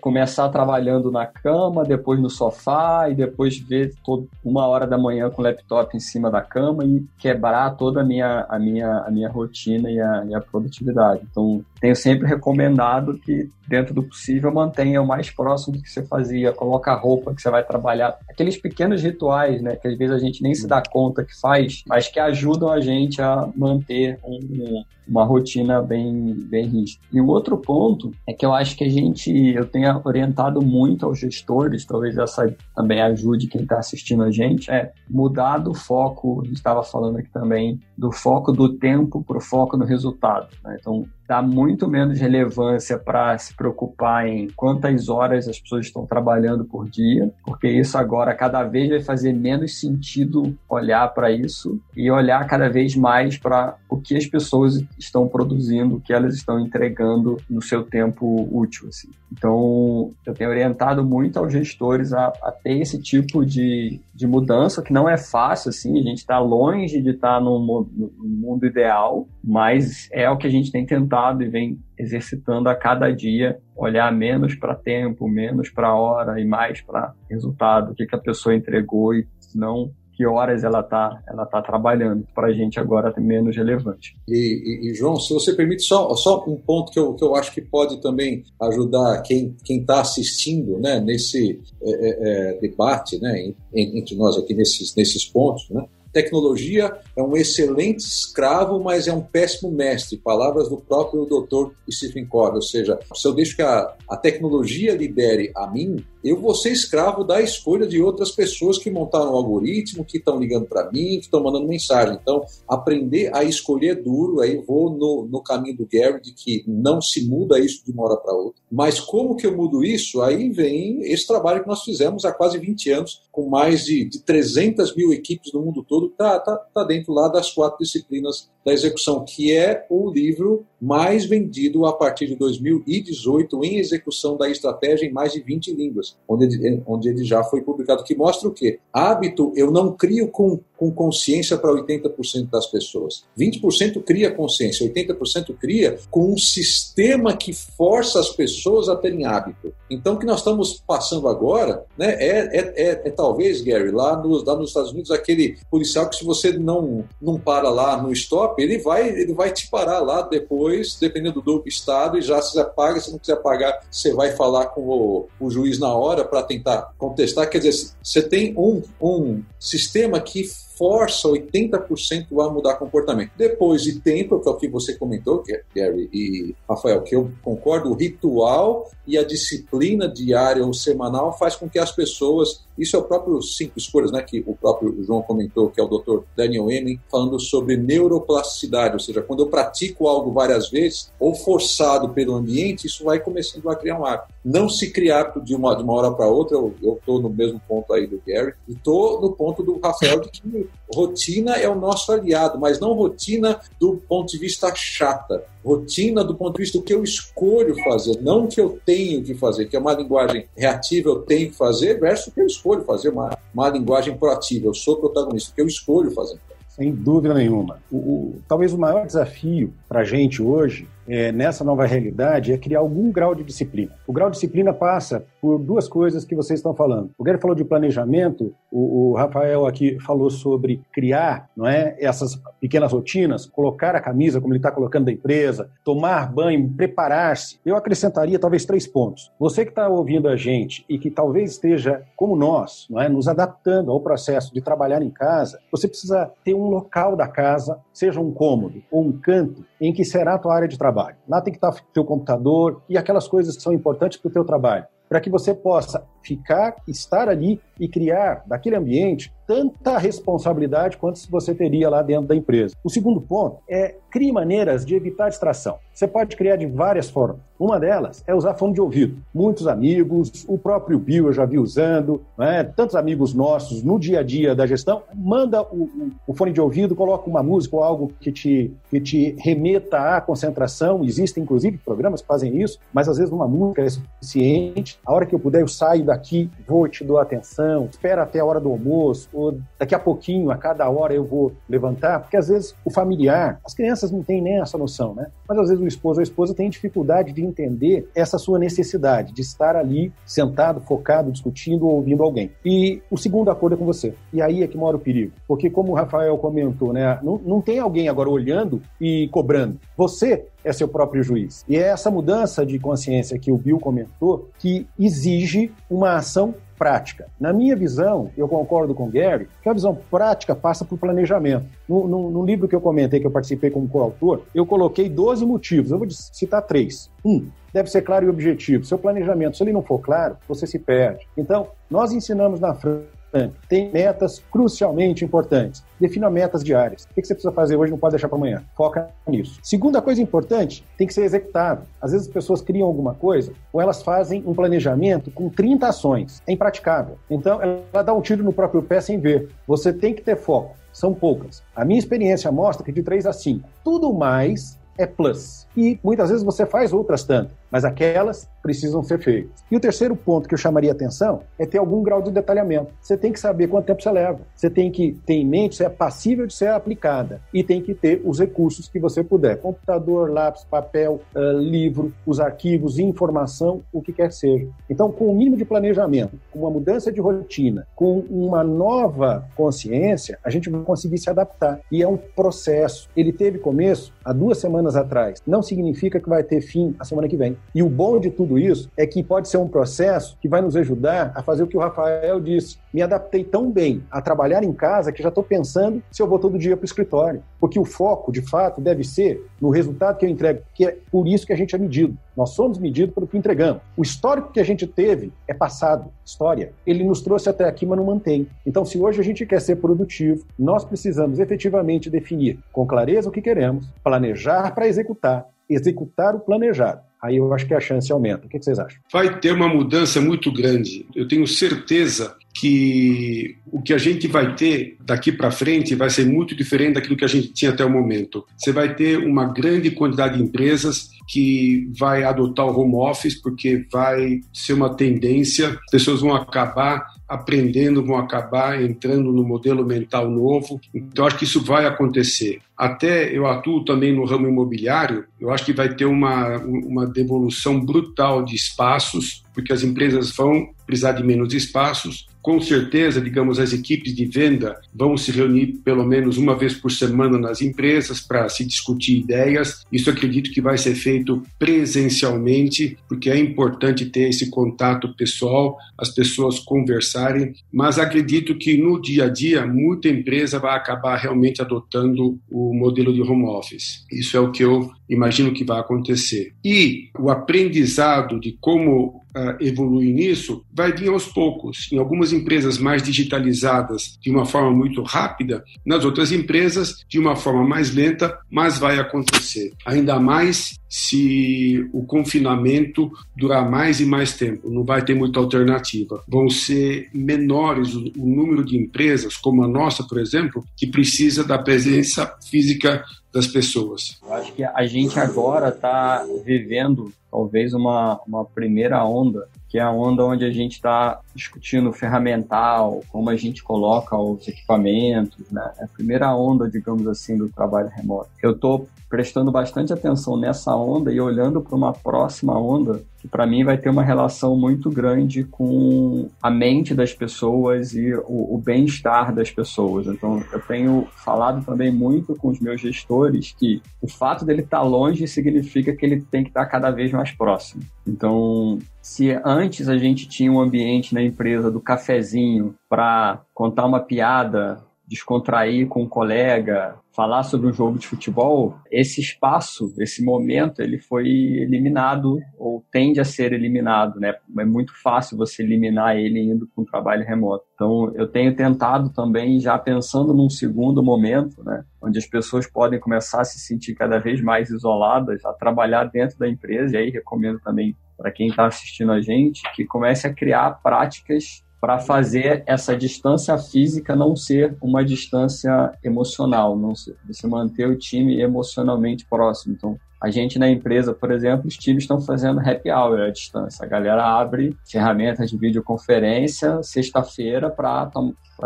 [0.00, 5.30] começar trabalhando na cama, depois no sofá e depois ver todo, uma hora da manhã
[5.30, 9.10] com o laptop em cima da cama e quebrar toda a minha, a minha, a
[9.10, 11.22] minha rotina e a, e a produtividade.
[11.30, 16.04] Então, tenho sempre recomendado que, dentro do possível, mantenha o mais próximo do que você
[16.04, 18.18] fazia, coloca a roupa que você vai trabalhar.
[18.28, 21.82] Aqueles pequenos rituais, né, que às vezes a gente nem se dá conta que faz,
[21.86, 27.02] mas que ajudam a gente a manter um, uma rotina bem, bem rígida.
[27.12, 31.06] E o outro ponto é que eu acho que a gente eu tenho orientado muito
[31.06, 36.40] aos gestores, talvez essa também ajude quem está assistindo a gente, é mudar do foco,
[36.42, 40.48] a gente estava falando aqui também, do foco do tempo para o foco no resultado.
[40.64, 40.76] Né?
[40.80, 46.62] Então, dá muito menos relevância para se preocupar em quantas horas as pessoas estão trabalhando
[46.62, 52.10] por dia, porque isso agora cada vez vai fazer menos sentido olhar para isso e
[52.10, 56.60] olhar cada vez mais para o que as pessoas estão produzindo, o que elas estão
[56.60, 58.88] entregando no seu tempo útil.
[58.88, 59.08] Assim.
[59.32, 64.82] Então, eu tenho orientado muito aos gestores a, a ter esse tipo de, de mudança,
[64.82, 70.08] que não é fácil, assim, a gente está longe de estar tá mundo ideal, mas
[70.12, 74.54] é o que a gente tem tentado e vem exercitando a cada dia, olhar menos
[74.54, 79.14] para tempo, menos para hora e mais para resultado, o que, que a pessoa entregou
[79.14, 82.26] e não que horas ela está ela tá trabalhando.
[82.34, 84.14] Para a gente agora é menos relevante.
[84.28, 87.34] E, e, e, João, se você permite, só, só um ponto que eu, que eu
[87.34, 93.52] acho que pode também ajudar quem está assistindo né, nesse é, é, é, debate né,
[93.74, 95.68] entre nós aqui nesses, nesses pontos.
[95.70, 95.84] Né?
[96.12, 100.16] Tecnologia é um excelente escravo, mas é um péssimo mestre.
[100.16, 101.72] Palavras do próprio Dr.
[101.90, 102.56] Stephen Covey.
[102.56, 106.70] Ou seja, se eu deixo que a, a tecnologia lidere a mim, eu vou ser
[106.70, 111.18] escravo da escolha de outras pessoas que montaram o algoritmo, que estão ligando para mim,
[111.18, 112.18] que estão mandando mensagem.
[112.20, 116.64] Então, aprender a escolher é duro, aí vou no, no caminho do Gary, de que
[116.66, 118.60] não se muda isso de uma hora para outra.
[118.70, 120.22] Mas como que eu mudo isso?
[120.22, 124.20] Aí vem esse trabalho que nós fizemos há quase 20 anos, com mais de, de
[124.20, 128.72] 300 mil equipes no mundo todo, está tá, tá dentro lá das quatro disciplinas da
[128.72, 135.06] execução, que é o livro mais vendido a partir de 2018 em execução da estratégia
[135.06, 138.52] em mais de 20 línguas, onde ele, onde ele já foi publicado, que mostra o
[138.52, 138.80] quê?
[138.92, 143.24] Hábito eu não crio com, com consciência para 80% das pessoas.
[143.38, 149.72] 20% cria consciência, 80% cria com um sistema que força as pessoas a terem hábito.
[149.88, 154.16] Então, o que nós estamos passando agora né, é, é, é, é talvez, Gary, lá
[154.16, 158.12] nos, lá nos Estados Unidos, aquele policial que se você não, não para lá no
[158.12, 162.52] stop, ele vai, ele vai te parar lá depois, dependendo do estado, e já se
[162.52, 166.24] você paga, se não quiser pagar, você vai falar com o, o juiz na hora
[166.24, 167.48] para tentar contestar.
[167.48, 170.44] Quer dizer, você tem um, um sistema que
[170.76, 173.32] força 80% a mudar comportamento.
[173.36, 175.42] Depois de tempo, que é o que você comentou,
[175.74, 181.56] Gary e Rafael, que eu concordo, o ritual e a disciplina diária ou semanal faz
[181.56, 185.22] com que as pessoas, isso é o próprio cinco escolhas, né, que o próprio João
[185.22, 186.20] comentou, que é o Dr.
[186.36, 192.10] Daniel Emen, falando sobre neuroplasticidade, ou seja, quando eu pratico algo várias vezes ou forçado
[192.10, 194.31] pelo ambiente, isso vai começando a criar um hábito.
[194.44, 197.92] Não se criar de uma, de uma hora para outra, eu estou no mesmo ponto
[197.92, 202.10] aí do Gary, e estou no ponto do Rafael de que rotina é o nosso
[202.10, 205.44] aliado, mas não rotina do ponto de vista chata.
[205.64, 209.34] Rotina do ponto de vista do que eu escolho fazer, não que eu tenho que
[209.34, 212.84] fazer, que é uma linguagem reativa, eu tenho que fazer, versus o que eu escolho
[212.84, 216.38] fazer, uma, uma linguagem proativa, eu sou protagonista, o que eu escolho fazer.
[216.68, 217.82] Sem dúvida nenhuma.
[217.90, 222.58] O, o, talvez o maior desafio para a gente hoje é, nessa nova realidade é
[222.58, 223.92] criar algum grau de disciplina.
[224.06, 227.10] O grau de disciplina passa por duas coisas que vocês estão falando.
[227.18, 232.40] O Guilherme falou de planejamento, o, o, Rafael aqui falou sobre criar não é, essas
[232.60, 237.58] pequenas rotinas, colocar a camisa como ele está colocando da empresa, tomar banho, preparar-se.
[237.64, 239.30] Eu acrescentaria talvez três pontos.
[239.38, 243.28] Você que está ouvindo a gente e que talvez esteja como nós, não é, nos
[243.28, 248.20] adaptando ao processo de trabalhar em casa, você precisa ter um local da casa, seja
[248.20, 250.91] um cômodo ou um canto, em que será a tua área de trabalho.
[251.28, 254.32] Lá tem que estar o teu computador e aquelas coisas que são importantes para o
[254.32, 260.96] teu trabalho, para que você possa ficar, estar ali e criar daquele ambiente tanta responsabilidade
[260.96, 262.74] quanto você teria lá dentro da empresa.
[262.82, 265.78] O segundo ponto é crie maneiras de evitar distração.
[265.92, 267.38] Você pode criar de várias formas.
[267.58, 269.16] Uma delas é usar fone de ouvido.
[269.32, 272.64] Muitos amigos, o próprio Bill eu já vi usando, né?
[272.64, 276.96] tantos amigos nossos no dia a dia da gestão, manda o, o, fone de ouvido,
[276.96, 281.04] coloca uma música ou algo que te, que te remeta à concentração.
[281.04, 284.98] Existem, inclusive, programas que fazem isso, mas às vezes uma música é suficiente.
[285.06, 288.44] A hora que eu puder, eu saio daqui, vou te dou atenção, espera até a
[288.44, 292.48] hora do almoço, ou daqui a pouquinho, a cada hora eu vou levantar, porque às
[292.48, 295.28] vezes o familiar, as crianças não têm nem essa noção, né?
[295.48, 299.32] Mas às vezes o esposo ou a esposa tem dificuldade de entender essa sua necessidade
[299.32, 302.50] de estar ali sentado, focado, discutindo ou ouvindo alguém.
[302.64, 304.14] E o segundo acordo é com você.
[304.32, 305.32] E aí é que mora o perigo.
[305.46, 307.18] Porque como o Rafael comentou, né?
[307.22, 309.78] Não, não tem alguém agora olhando e cobrando.
[309.96, 311.64] Você é seu próprio juiz.
[311.68, 317.28] E é essa mudança de consciência que o Bill comentou que exige uma ação prática.
[317.38, 321.64] Na minha visão, eu concordo com o Gary, que a visão prática passa por planejamento.
[321.88, 325.46] No, no, no livro que eu comentei, que eu participei como coautor, eu coloquei 12
[325.46, 325.92] motivos.
[325.92, 327.08] Eu vou citar três.
[327.24, 328.84] Um, deve ser claro e objetivo.
[328.84, 331.24] Seu planejamento, se ele não for claro, você se perde.
[331.36, 333.21] Então, nós ensinamos na França
[333.68, 335.82] tem metas crucialmente importantes.
[336.00, 337.04] Defina metas diárias.
[337.04, 338.62] O que você precisa fazer hoje não pode deixar para amanhã.
[338.76, 339.58] Foca nisso.
[339.62, 341.84] Segunda coisa importante, tem que ser executável.
[342.00, 346.42] Às vezes as pessoas criam alguma coisa ou elas fazem um planejamento com 30 ações.
[346.46, 347.18] É impraticável.
[347.30, 349.48] Então, ela dá um tiro no próprio pé sem ver.
[349.66, 350.76] Você tem que ter foco.
[350.92, 351.62] São poucas.
[351.74, 353.66] A minha experiência mostra que de 3 a 5.
[353.82, 355.66] Tudo mais é plus.
[355.76, 359.64] E muitas vezes você faz outras tantas mas aquelas precisam ser feitas.
[359.70, 362.92] E o terceiro ponto que eu chamaria atenção é ter algum grau de detalhamento.
[363.00, 364.40] Você tem que saber quanto tempo você leva.
[364.54, 367.94] Você tem que ter em mente se é passível de ser aplicada e tem que
[367.94, 374.02] ter os recursos que você puder: computador, lápis, papel, uh, livro, os arquivos, informação, o
[374.02, 374.68] que quer que seja.
[374.88, 380.38] Então, com o mínimo de planejamento, com uma mudança de rotina, com uma nova consciência,
[380.44, 381.80] a gente vai conseguir se adaptar.
[381.90, 383.08] E é um processo.
[383.16, 385.42] Ele teve começo há duas semanas atrás.
[385.46, 387.56] Não significa que vai ter fim a semana que vem.
[387.74, 390.76] E o bom de tudo isso é que pode ser um processo que vai nos
[390.76, 392.78] ajudar a fazer o que o Rafael disse.
[392.92, 396.38] Me adaptei tão bem a trabalhar em casa que já estou pensando se eu vou
[396.38, 397.42] todo dia para o escritório.
[397.58, 401.26] Porque o foco, de fato, deve ser no resultado que eu entrego, que é por
[401.26, 402.16] isso que a gente é medido.
[402.36, 403.82] Nós somos medidos pelo que entregamos.
[403.96, 406.72] O histórico que a gente teve é passado, história.
[406.86, 408.46] Ele nos trouxe até aqui, mas não mantém.
[408.66, 413.32] Então, se hoje a gente quer ser produtivo, nós precisamos efetivamente definir com clareza o
[413.32, 418.46] que queremos, planejar para executar, executar o planejado aí eu acho que a chance aumenta.
[418.46, 419.00] O que vocês acham?
[419.10, 421.06] Vai ter uma mudança muito grande.
[421.14, 426.24] Eu tenho certeza que o que a gente vai ter daqui para frente vai ser
[426.24, 428.46] muito diferente daquilo que a gente tinha até o momento.
[428.56, 433.84] Você vai ter uma grande quantidade de empresas que vai adotar o home office porque
[433.90, 440.30] vai ser uma tendência, as pessoas vão acabar aprendendo, vão acabar entrando no modelo mental
[440.30, 440.80] novo.
[440.94, 442.60] Então, acho que isso vai acontecer.
[442.76, 447.80] Até eu atuo também no ramo imobiliário, eu acho que vai ter uma, uma devolução
[447.80, 453.72] brutal de espaços, porque as empresas vão precisar de menos espaços, com certeza, digamos, as
[453.72, 458.48] equipes de venda vão se reunir pelo menos uma vez por semana nas empresas para
[458.48, 459.84] se discutir ideias.
[459.92, 466.12] Isso acredito que vai ser feito presencialmente, porque é importante ter esse contato pessoal, as
[466.12, 467.54] pessoas conversarem.
[467.72, 473.12] Mas acredito que no dia a dia, muita empresa vai acabar realmente adotando o modelo
[473.12, 474.04] de home office.
[474.10, 476.52] Isso é o que eu imagino que vai acontecer.
[476.64, 481.88] E o aprendizado de como uh, evoluir nisso vai vir aos poucos.
[481.92, 487.36] Em algumas empresas mais digitalizadas de uma forma muito rápida, nas outras empresas de uma
[487.36, 489.72] forma mais lenta, mas vai acontecer.
[489.86, 496.22] Ainda mais se o confinamento durar mais e mais tempo, não vai ter muita alternativa.
[496.28, 501.58] Vão ser menores o, número de empresas, como a nossa, por exemplo, que precisa da
[501.58, 503.02] presença física
[503.32, 504.18] das pessoas.
[504.22, 509.82] Eu acho que a gente agora está vivendo talvez uma, uma primeira onda, que é
[509.82, 515.72] a onda onde a gente está discutindo ferramental, como a gente coloca os equipamentos, né?
[515.78, 518.28] É a primeira onda, digamos assim, do trabalho remoto.
[518.42, 523.46] Eu estou prestando bastante atenção nessa onda e olhando para uma próxima onda que para
[523.46, 528.58] mim vai ter uma relação muito grande com a mente das pessoas e o, o
[528.58, 530.08] bem-estar das pessoas.
[530.08, 534.78] Então, eu tenho falado também muito com os meus gestores que o fato dele estar
[534.78, 537.84] tá longe significa que ele tem que estar tá cada vez mais próximo.
[538.04, 544.00] Então, se antes a gente tinha um ambiente na empresa do cafezinho para contar uma
[544.00, 544.82] piada,
[545.12, 550.98] descontrair com um colega, falar sobre um jogo de futebol, esse espaço, esse momento, ele
[550.98, 554.34] foi eliminado ou tende a ser eliminado, né?
[554.58, 557.64] É muito fácil você eliminar ele indo com um trabalho remoto.
[557.74, 561.84] Então, eu tenho tentado também, já pensando num segundo momento, né?
[562.00, 566.38] Onde as pessoas podem começar a se sentir cada vez mais isoladas, a trabalhar dentro
[566.38, 570.32] da empresa, e aí recomendo também para quem está assistindo a gente, que comece a
[570.32, 577.44] criar práticas para fazer essa distância física não ser uma distância emocional, não ser, você
[577.48, 579.74] manter o time emocionalmente próximo.
[579.74, 583.84] Então, a gente na empresa, por exemplo, os times estão fazendo happy hour à distância.
[583.84, 588.08] A galera abre ferramentas de videoconferência sexta-feira para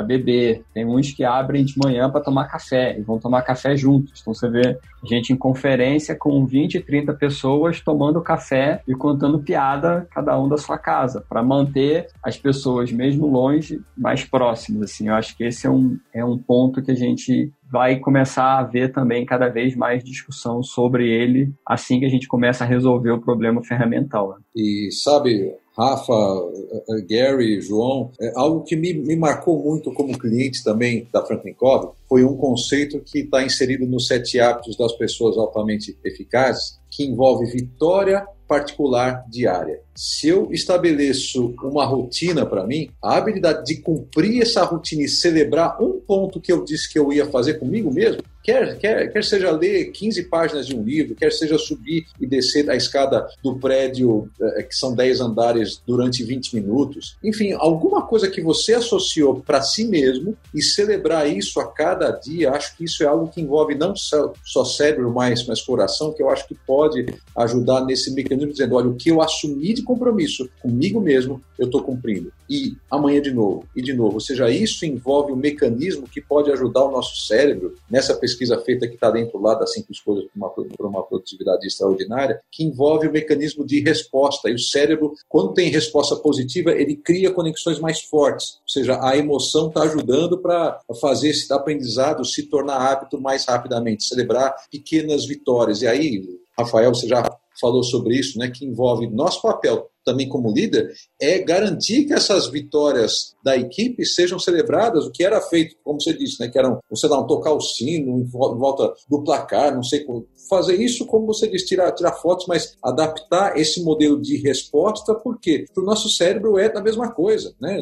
[0.03, 0.63] beber.
[0.73, 4.21] Tem uns que abrem de manhã para tomar café e vão tomar café juntos.
[4.21, 10.07] Então você vê gente em conferência com 20, 30 pessoas tomando café e contando piada,
[10.11, 14.91] cada um da sua casa, para manter as pessoas, mesmo longe, mais próximas.
[14.91, 18.59] Assim, eu acho que esse é um, é um ponto que a gente vai começar
[18.59, 22.67] a ver também cada vez mais discussão sobre ele assim que a gente começa a
[22.67, 24.31] resolver o problema ferramental.
[24.31, 24.37] Né?
[24.55, 30.18] E sabe, Rafa, eh, eh, Gary, João, é algo que me, me marcou muito como
[30.18, 34.93] cliente também da Franklin Covey foi um conceito que está inserido nos sete hábitos das
[34.93, 39.81] pessoas altamente eficazes, que envolve vitória particular diária.
[39.95, 45.83] Se eu estabeleço uma rotina para mim, a habilidade de cumprir essa rotina e celebrar
[45.83, 49.51] um ponto que eu disse que eu ia fazer comigo mesmo, quer, quer, quer seja
[49.51, 54.31] ler 15 páginas de um livro, quer seja subir e descer a escada do prédio,
[54.41, 59.61] eh, que são 10 andares, durante 20 minutos, enfim, alguma coisa que você associou para
[59.63, 63.75] si mesmo e celebrar isso a cada dia, acho que isso é algo que envolve
[63.75, 64.33] não só,
[64.65, 68.95] cérebro, mas, mas coração, que eu acho que pode ajudar nesse mecanismo, dizendo: olha, o
[68.95, 72.33] que eu assumi de compromisso comigo mesmo, eu estou cumprindo.
[72.49, 74.15] E amanhã de novo, e de novo.
[74.15, 78.87] Ou seja, isso envolve um mecanismo que pode ajudar o nosso cérebro, nessa pesquisa feita
[78.87, 83.09] que está dentro lá das cinco escolhas para uma, para uma produtividade extraordinária, que envolve
[83.09, 84.49] o mecanismo de resposta.
[84.49, 88.61] E o cérebro, quando tem resposta positiva, ele cria conexões mais fortes.
[88.63, 94.05] Ou seja, a emoção está ajudando para fazer esse aprendizado se tornar hábito mais rapidamente,
[94.05, 95.83] celebrar pequenas vitórias.
[95.83, 96.25] E aí,
[96.59, 97.25] Rafael, você já
[97.61, 102.49] falou sobre isso, né, que envolve nosso papel também como líder, é garantir que essas
[102.49, 106.79] vitórias da equipe sejam celebradas, o que era feito, como você disse, né, que eram,
[106.89, 110.05] você não tocar o sino em volta do placar, não sei
[110.49, 115.67] fazer isso, como você disse, tirar, tirar fotos, mas adaptar esse modelo de resposta, porque
[115.73, 117.79] para o nosso cérebro é a mesma coisa, né?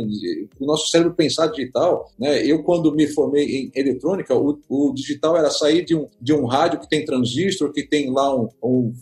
[0.61, 2.45] O nosso cérebro pensar digital, né?
[2.45, 6.47] Eu quando me formei em eletrônica, o, o digital era sair de um, de um
[6.47, 8.93] rádio que tem transistor, que tem lá um, um,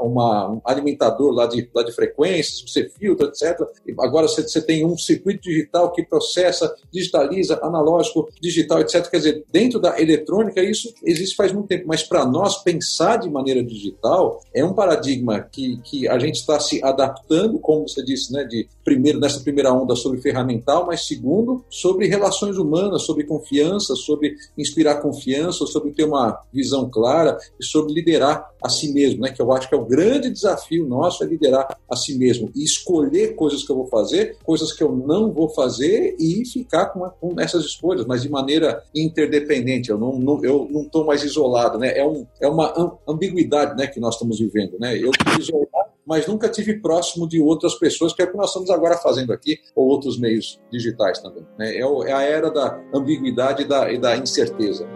[0.00, 3.60] uma, um alimentador lá de, lá de frequência você filtra, etc.
[4.00, 9.08] Agora você, você tem um circuito digital que processa, digitaliza, analógico, digital, etc.
[9.08, 12.87] Quer dizer, dentro da eletrônica isso existe faz muito tempo, mas para nós pensar
[13.20, 18.04] de maneira digital é um paradigma que, que a gente está se adaptando, como você
[18.04, 23.24] disse, né, de primeiro nessa primeira onda sobre ferramental, mas segundo sobre relações humanas, sobre
[23.24, 29.20] confiança, sobre inspirar confiança, sobre ter uma visão clara e sobre liderar a si mesmo,
[29.20, 29.30] né?
[29.30, 32.64] Que eu acho que é o grande desafio nosso é liderar a si mesmo e
[32.64, 37.08] escolher coisas que eu vou fazer, coisas que eu não vou fazer e ficar com,
[37.20, 39.90] com essas escolhas, mas de maneira interdependente.
[39.90, 41.96] Eu não, não eu não estou mais isolado, né?
[41.96, 43.86] É, um, é uma ambiguidade, né?
[43.86, 44.96] Que nós estamos vivendo, né?
[44.96, 48.48] Eu estou isolado, mas nunca tive próximo de outras pessoas, que é o que nós
[48.48, 51.46] estamos agora fazendo aqui, ou outros meios digitais também.
[51.58, 51.76] Né?
[51.76, 54.86] É, é a era da ambiguidade e da, e da incerteza.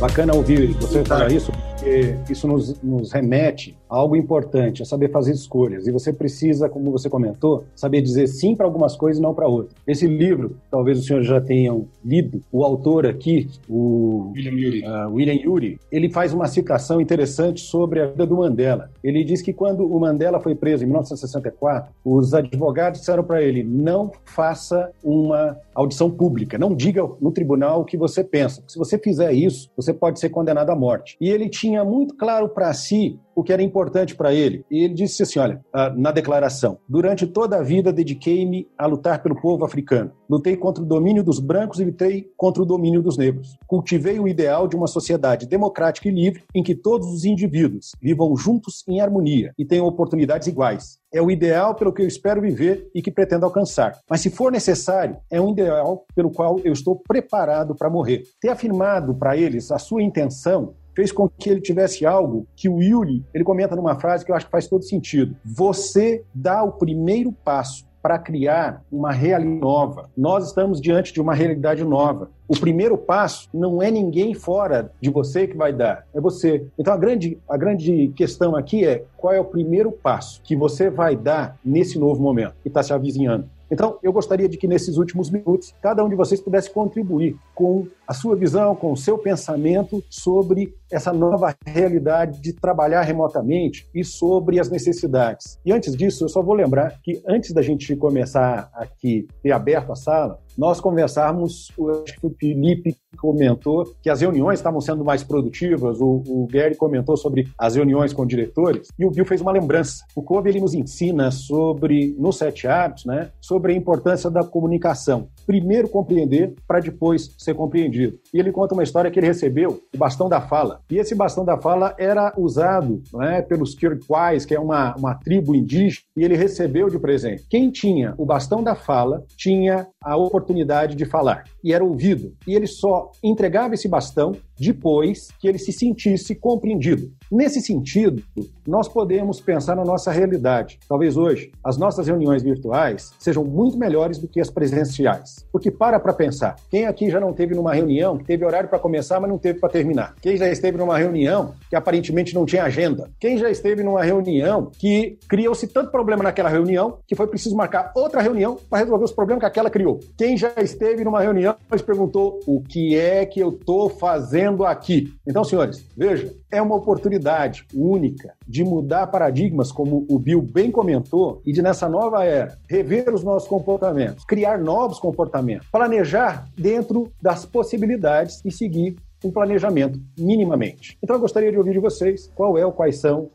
[0.00, 1.50] Bacana ouvir você falar isso,
[1.86, 5.86] porque isso nos, nos remete a algo importante, a saber fazer escolhas.
[5.86, 9.46] E você precisa, como você comentou, saber dizer sim para algumas coisas e não para
[9.46, 9.76] outras.
[9.86, 14.82] Esse livro, talvez os senhores já tenham lido, o autor aqui, o William Yuri.
[14.82, 18.90] Uh, William Yuri, ele faz uma citação interessante sobre a vida do Mandela.
[19.02, 23.62] Ele diz que quando o Mandela foi preso em 1964, os advogados disseram para ele:
[23.62, 28.62] não faça uma audição pública, não diga no tribunal o que você pensa.
[28.66, 31.16] Se você fizer isso, você pode ser condenado à morte.
[31.20, 34.64] E ele tinha muito claro para si o que era importante para ele.
[34.70, 39.22] E ele disse assim: olha, ah, na declaração, durante toda a vida dediquei-me a lutar
[39.22, 40.10] pelo povo africano.
[40.28, 43.56] Lutei contra o domínio dos brancos e lutei contra o domínio dos negros.
[43.66, 48.34] Cultivei o ideal de uma sociedade democrática e livre em que todos os indivíduos vivam
[48.34, 50.98] juntos em harmonia e tenham oportunidades iguais.
[51.12, 53.98] É o ideal pelo que eu espero viver e que pretendo alcançar.
[54.08, 58.24] Mas, se for necessário, é um ideal pelo qual eu estou preparado para morrer.
[58.40, 62.80] Ter afirmado para eles a sua intenção fez com que ele tivesse algo que o
[62.82, 65.36] Yuri, ele comenta numa frase que eu acho que faz todo sentido.
[65.44, 70.08] Você dá o primeiro passo para criar uma realidade nova.
[70.16, 72.30] Nós estamos diante de uma realidade nova.
[72.46, 76.64] O primeiro passo não é ninguém fora de você que vai dar, é você.
[76.78, 80.88] Então a grande, a grande questão aqui é qual é o primeiro passo que você
[80.88, 83.50] vai dar nesse novo momento que está se avizinhando.
[83.70, 87.86] Então, eu gostaria de que nesses últimos minutos, cada um de vocês pudesse contribuir com
[88.06, 94.04] a sua visão, com o seu pensamento sobre essa nova realidade de trabalhar remotamente e
[94.04, 95.58] sobre as necessidades.
[95.64, 99.90] E antes disso, eu só vou lembrar que antes da gente começar aqui ter aberto
[99.90, 101.70] a sala, nós conversarmos,
[102.02, 106.76] acho que o Felipe comentou que as reuniões estavam sendo mais produtivas, o, o Gary
[106.76, 110.04] comentou sobre as reuniões com diretores, e o Bill fez uma lembrança.
[110.14, 115.28] O Cove ele nos ensina sobre, no Sete Hábitos, né, sobre a importância da comunicação.
[115.46, 118.18] Primeiro compreender para depois ser compreendido.
[118.32, 120.80] E ele conta uma história que ele recebeu, o bastão da fala.
[120.90, 125.54] E esse bastão da fala era usado né, pelos Kirkwais, que é uma, uma tribo
[125.54, 127.44] indígena, e ele recebeu de presente.
[127.48, 132.32] Quem tinha o bastão da fala tinha a oportunidade de falar e era ouvido.
[132.46, 137.10] E ele só entregava esse bastão depois que ele se sentisse compreendido.
[137.30, 138.22] Nesse sentido,
[138.66, 140.78] nós podemos pensar na nossa realidade.
[140.88, 145.44] Talvez hoje as nossas reuniões virtuais sejam muito melhores do que as presenciais.
[145.52, 148.78] Porque para para pensar, quem aqui já não teve numa reunião que teve horário para
[148.78, 150.14] começar, mas não teve para terminar?
[150.20, 153.10] Quem já esteve numa reunião que aparentemente não tinha agenda?
[153.18, 157.92] Quem já esteve numa reunião que criou-se tanto problema naquela reunião que foi preciso marcar
[157.94, 160.00] outra reunião para resolver os problemas que aquela criou?
[160.16, 165.12] Quem já esteve numa reunião e perguntou o que é que eu estou fazendo aqui?
[165.26, 171.42] Então, senhores, veja, é uma oportunidade única de mudar paradigmas, como o Bill bem comentou,
[171.44, 177.44] e de nessa nova era rever os nossos comportamentos, criar novos comportamentos, planejar dentro das
[177.44, 180.96] possibilidades e seguir um planejamento, minimamente.
[181.02, 183.30] Então eu gostaria de ouvir de vocês qual é ou quais são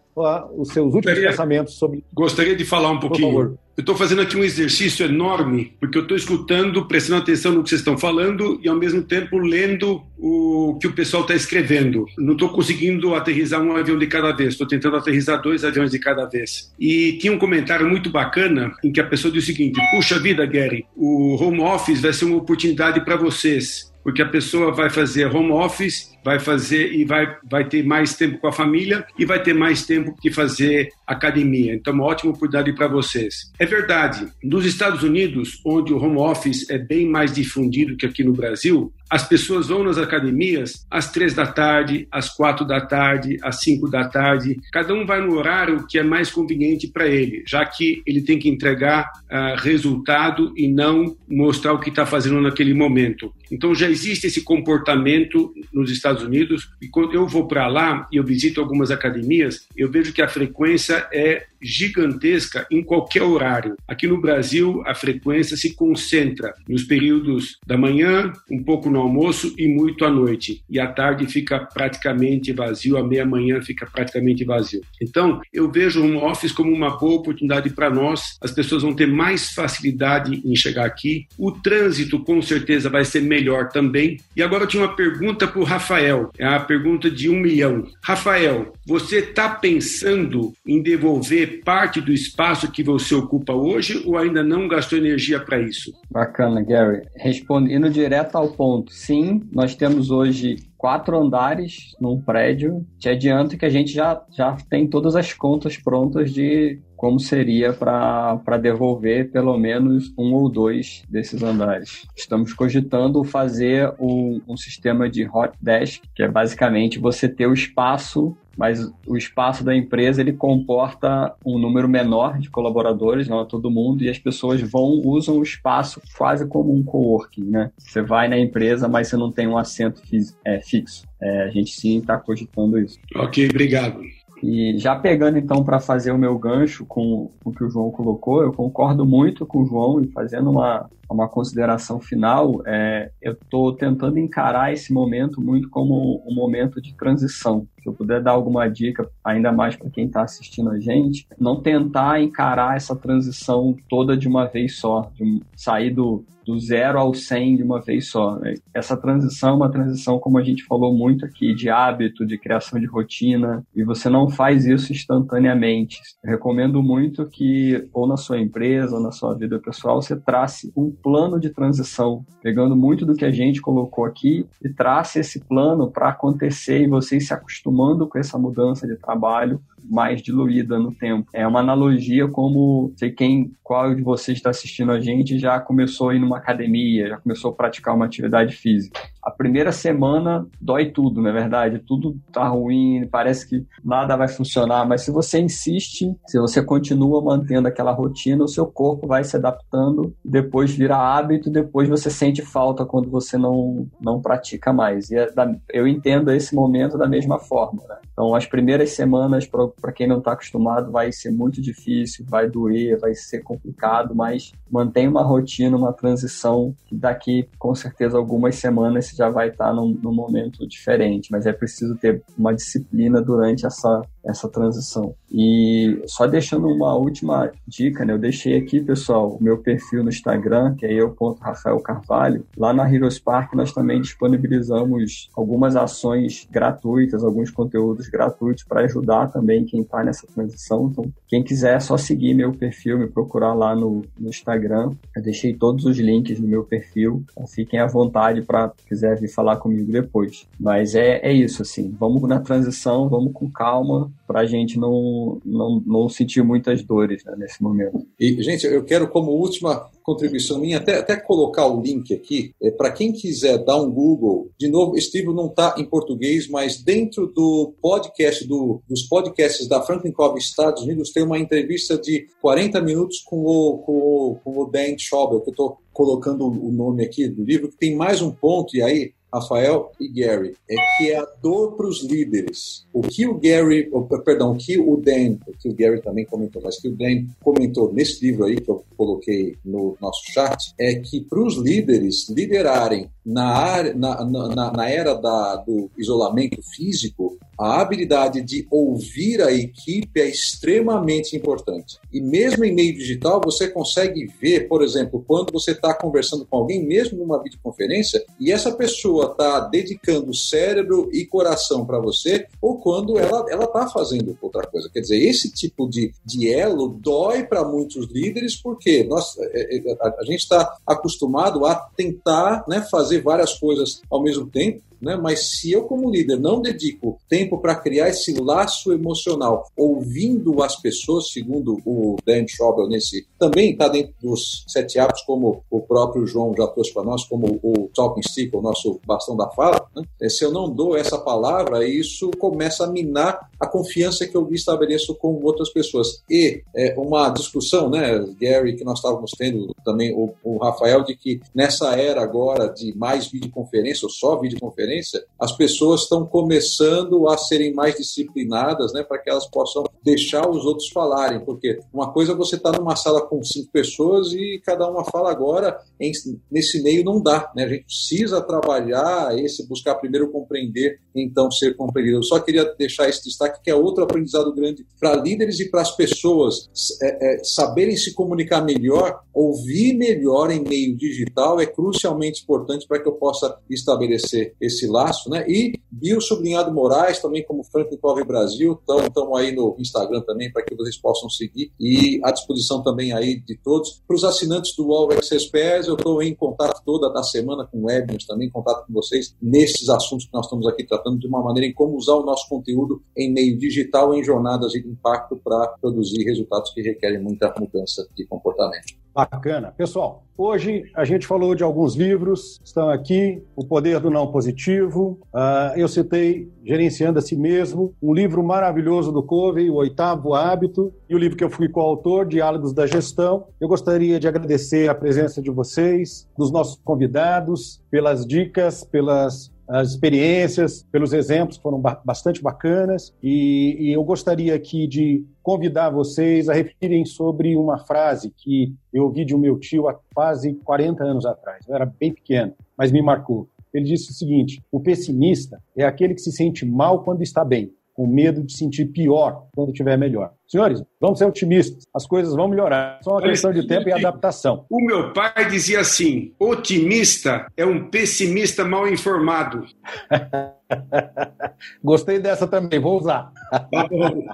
[0.58, 2.04] os seus últimos gostaria, pensamentos sobre.
[2.14, 3.58] Gostaria de falar um pouquinho.
[3.78, 7.70] Eu estou fazendo aqui um exercício enorme, porque eu estou escutando, prestando atenção no que
[7.70, 12.06] vocês estão falando e, ao mesmo tempo, lendo o que o pessoal está escrevendo.
[12.18, 16.00] Não estou conseguindo aterrizar um avião de cada vez, estou tentando aterrizar dois aviões de
[16.00, 16.72] cada vez.
[16.78, 20.46] E tinha um comentário muito bacana em que a pessoa disse o seguinte: Puxa vida,
[20.46, 25.26] Gary, o home office vai ser uma oportunidade para vocês porque a pessoa vai fazer
[25.26, 29.42] home office, vai fazer e vai, vai ter mais tempo com a família e vai
[29.42, 31.74] ter mais tempo que fazer academia.
[31.74, 33.52] Então, uma ótima oportunidade para vocês.
[33.60, 38.24] É verdade, nos Estados Unidos, onde o home office é bem mais difundido que aqui
[38.24, 43.38] no Brasil, as pessoas vão nas academias às três da tarde, às quatro da tarde,
[43.44, 44.58] às cinco da tarde.
[44.72, 48.40] Cada um vai no horário que é mais conveniente para ele, já que ele tem
[48.40, 53.34] que entregar uh, resultado e não mostrar o que está fazendo naquele momento.
[53.52, 58.18] Então já existe esse comportamento nos Estados Unidos e quando eu vou para lá e
[58.18, 63.76] eu visito algumas academias, eu vejo que a frequência é gigantesca em qualquer horário.
[63.88, 69.54] Aqui no Brasil, a frequência se concentra nos períodos da manhã, um pouco no almoço
[69.58, 70.64] e muito à noite.
[70.70, 74.82] E à tarde fica praticamente vazio, à meia-manhã fica praticamente vazio.
[75.02, 78.38] Então, eu vejo o home office como uma boa oportunidade para nós.
[78.42, 81.28] As pessoas vão ter mais facilidade em chegar aqui.
[81.38, 84.18] O trânsito, com certeza, vai ser melhor também.
[84.36, 86.30] E agora eu tinha uma pergunta para o Rafael.
[86.38, 87.88] É a pergunta de um milhão.
[88.04, 94.44] Rafael, você está pensando em devolver parte do espaço que você ocupa hoje ou ainda
[94.44, 95.92] não gastou energia para isso?
[96.10, 97.02] Bacana, Gary.
[97.16, 102.84] Respondendo direto ao ponto, sim, nós temos hoje quatro andares num prédio.
[102.98, 107.74] Te adianto que a gente já, já tem todas as contas prontas de como seria
[107.74, 112.06] para devolver pelo menos um ou dois desses andares.
[112.16, 117.54] Estamos cogitando fazer um, um sistema de hot desk, que é basicamente você ter o
[117.54, 123.46] espaço mas o espaço da empresa ele comporta um número menor de colaboradores, não é
[123.46, 127.72] todo mundo, e as pessoas vão usam o espaço quase como um coworking, né?
[127.76, 130.00] Você vai na empresa, mas você não tem um assento
[130.46, 131.08] é, fixo.
[131.20, 133.00] É, a gente sim está cogitando isso.
[133.16, 134.00] Ok, obrigado.
[134.44, 137.90] E já pegando então para fazer o meu gancho com, com o que o João
[137.90, 143.34] colocou, eu concordo muito com o João e fazendo uma, uma consideração final, é, eu
[143.34, 147.68] estou tentando encarar esse momento muito como um momento de transição.
[147.82, 151.62] Se eu puder dar alguma dica, ainda mais para quem está assistindo a gente, não
[151.62, 157.14] tentar encarar essa transição toda de uma vez só, de sair do, do zero ao
[157.14, 158.38] 100 de uma vez só.
[158.38, 158.56] Né?
[158.74, 162.80] Essa transição é uma transição, como a gente falou muito aqui, de hábito, de criação
[162.80, 166.02] de rotina, e você não faz isso instantaneamente.
[166.24, 170.72] Eu recomendo muito que, ou na sua empresa, ou na sua vida pessoal, você trace
[170.76, 175.40] um plano de transição, pegando muito do que a gente colocou aqui, e trace esse
[175.40, 180.94] plano para acontecer e vocês se acostumando com essa mudança de trabalho mais diluída no
[180.94, 181.30] tempo.
[181.34, 186.10] É uma analogia como, sei quem, qual de vocês está assistindo a gente já começou
[186.10, 189.00] a ir numa academia, já começou a praticar uma atividade física.
[189.24, 191.80] A primeira semana dói tudo, não é verdade?
[191.80, 197.22] Tudo tá ruim, parece que nada vai funcionar, mas se você insiste, se você continua
[197.22, 202.42] mantendo aquela rotina, o seu corpo vai se adaptando, depois vira hábito, depois você sente
[202.42, 205.12] falta quando você não, não pratica mais.
[205.12, 207.84] E é da, eu entendo esse momento da mesma forma.
[207.88, 207.98] Né?
[208.12, 213.00] Então, as primeiras semanas, para quem não está acostumado, vai ser muito difícil, vai doer,
[213.00, 219.06] vai ser complicado, mas mantém uma rotina, uma transição que daqui, com certeza, algumas semanas
[219.08, 223.66] você já vai estar num, num momento diferente, mas é preciso ter uma disciplina durante
[223.66, 225.16] essa, essa transição.
[225.32, 228.14] E só deixando uma última dica, né?
[228.14, 232.46] Eu deixei aqui, pessoal, o meu perfil no Instagram, que é eu.rafael Carvalho.
[232.58, 239.28] Lá na Heroes Park nós também disponibilizamos algumas ações gratuitas, alguns conteúdos gratuitos para ajudar
[239.28, 240.90] também quem está nessa transição.
[240.92, 244.92] Então, quem quiser é só seguir meu perfil, me procurar lá no, no Instagram.
[245.16, 247.24] Eu deixei todos os links no meu perfil.
[247.32, 250.48] Então, fiquem à vontade para quiser vir falar comigo depois.
[250.60, 251.96] Mas é, é isso, assim.
[251.98, 257.24] Vamos na transição, vamos com calma para a gente não, não, não sentir muitas dores
[257.26, 258.06] né, nesse momento.
[258.20, 262.72] E, gente, eu quero como última contribuição minha, até, até colocar o link aqui, é,
[262.72, 266.82] para quem quiser dar um Google, de novo, esse livro não está em português, mas
[266.82, 272.82] dentro do podcast, do, dos podcasts da Franklin Estados Unidos, tem uma entrevista de 40
[272.82, 277.04] minutos com o, com o, com o Dan Schauber, que eu estou colocando o nome
[277.04, 281.12] aqui do livro, que tem mais um ponto, e aí Rafael e Gary, é que
[281.12, 282.86] é a dor para os líderes.
[282.94, 283.90] O que o Gary,
[284.26, 287.26] perdão, o que o Dan, o que o Gary também comentou, mas que o Dan
[287.42, 292.30] comentou nesse livro aí que eu coloquei no nosso chat, é que para os líderes
[292.30, 299.40] liderarem na, área, na, na, na era da, do isolamento físico, a habilidade de ouvir
[299.42, 302.00] a equipe é extremamente importante.
[302.12, 306.58] E mesmo em meio digital, você consegue ver, por exemplo, quando você está conversando com
[306.58, 312.80] alguém, mesmo numa videoconferência, e essa pessoa está dedicando cérebro e coração para você, ou
[312.80, 314.90] quando ela está fazendo outra coisa.
[314.92, 316.12] Quer dizer, esse tipo de,
[316.52, 321.76] elo dói para muitos líderes, porque nós, é, é, a, a gente está acostumado a
[321.76, 325.16] tentar né, fazer várias coisas ao mesmo tempo, né?
[325.16, 330.80] Mas se eu, como líder, não dedico tempo para criar esse laço emocional, ouvindo as
[330.80, 336.28] pessoas, segundo o Dan Schauble nesse, também está dentro dos sete hábitos, como o próprio
[336.28, 339.88] João já trouxe para nós, como o talking stick, o nosso bastão da fala.
[339.96, 340.04] Né?
[340.22, 344.48] É, se eu não dou essa palavra, isso começa a minar a confiança que eu
[344.52, 346.22] estabeleço com outras pessoas.
[346.30, 351.16] E é, uma discussão, né, Gary, que nós estávamos tendo também, o, o Rafael, de
[351.16, 357.36] que nessa era agora de mais videoconferência, ou só videoconferência, as pessoas estão começando a
[357.36, 362.34] serem mais disciplinadas, né, para que elas possam deixar os outros falarem, porque uma coisa
[362.34, 366.12] é você estar tá numa sala com cinco pessoas e cada uma fala agora, em,
[366.52, 367.64] nesse meio não dá, né?
[367.64, 372.18] A gente precisa trabalhar esse, buscar primeiro compreender, então ser compreendido.
[372.18, 375.82] Eu só queria deixar esse destaque que é outro aprendizado grande para líderes e para
[375.82, 376.70] as pessoas
[377.02, 383.02] é, é, saberem se comunicar melhor, ouvir melhor em meio digital é crucialmente importante para
[383.02, 385.46] que eu possa estabelecer esse laço, né?
[385.48, 388.78] E Bio Sublinhado Moraes, também como Franklin Covey Brasil,
[389.08, 393.40] estão aí no Instagram também para que vocês possam seguir e à disposição também aí
[393.40, 394.04] de todos.
[394.06, 397.86] Para os assinantes do All Access Pass, eu estou em contato toda a semana com
[397.86, 401.42] webinars também, em contato com vocês nesses assuntos que nós estamos aqui tratando de uma
[401.42, 405.66] maneira em como usar o nosso conteúdo em meio digital, em jornadas de impacto para
[405.80, 409.01] produzir resultados que requerem muita mudança de comportamento.
[409.14, 409.74] Bacana.
[409.78, 415.20] Pessoal, hoje a gente falou de alguns livros, estão aqui, O Poder do Não Positivo,
[415.34, 420.94] uh, eu citei Gerenciando a Si Mesmo, um livro maravilhoso do Covey, O Oitavo Hábito,
[421.10, 423.48] e o livro que eu fui coautor, Diálogos da Gestão.
[423.60, 429.92] Eu gostaria de agradecer a presença de vocês, dos nossos convidados, pelas dicas, pelas as
[429.92, 433.16] experiências, pelos exemplos foram bastante bacanas.
[433.24, 439.06] E, e, eu gostaria aqui de convidar vocês a refletirem sobre uma frase que eu
[439.06, 441.66] ouvi de um meu tio há quase 40 anos atrás.
[441.66, 443.48] Eu era bem pequeno, mas me marcou.
[443.74, 447.72] Ele disse o seguinte: o pessimista é aquele que se sente mal quando está bem,
[448.02, 450.32] com medo de sentir pior quando estiver melhor.
[450.48, 451.84] Senhores, vamos ser otimistas.
[451.94, 453.00] As coisas vão melhorar.
[453.04, 454.66] Só uma questão de tempo e adaptação.
[454.72, 459.66] O meu pai dizia assim: otimista é um pessimista mal informado.
[461.84, 463.32] Gostei dessa também, vou usar.
[463.52, 463.88] Tá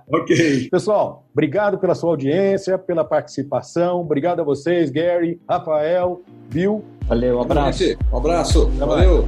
[0.08, 0.70] ok.
[0.72, 4.00] Pessoal, obrigado pela sua audiência, pela participação.
[4.00, 6.86] Obrigado a vocês, Gary, Rafael, Bill.
[7.06, 7.84] Valeu, um abraço.
[8.14, 8.70] Um abraço.
[8.70, 9.28] Valeu.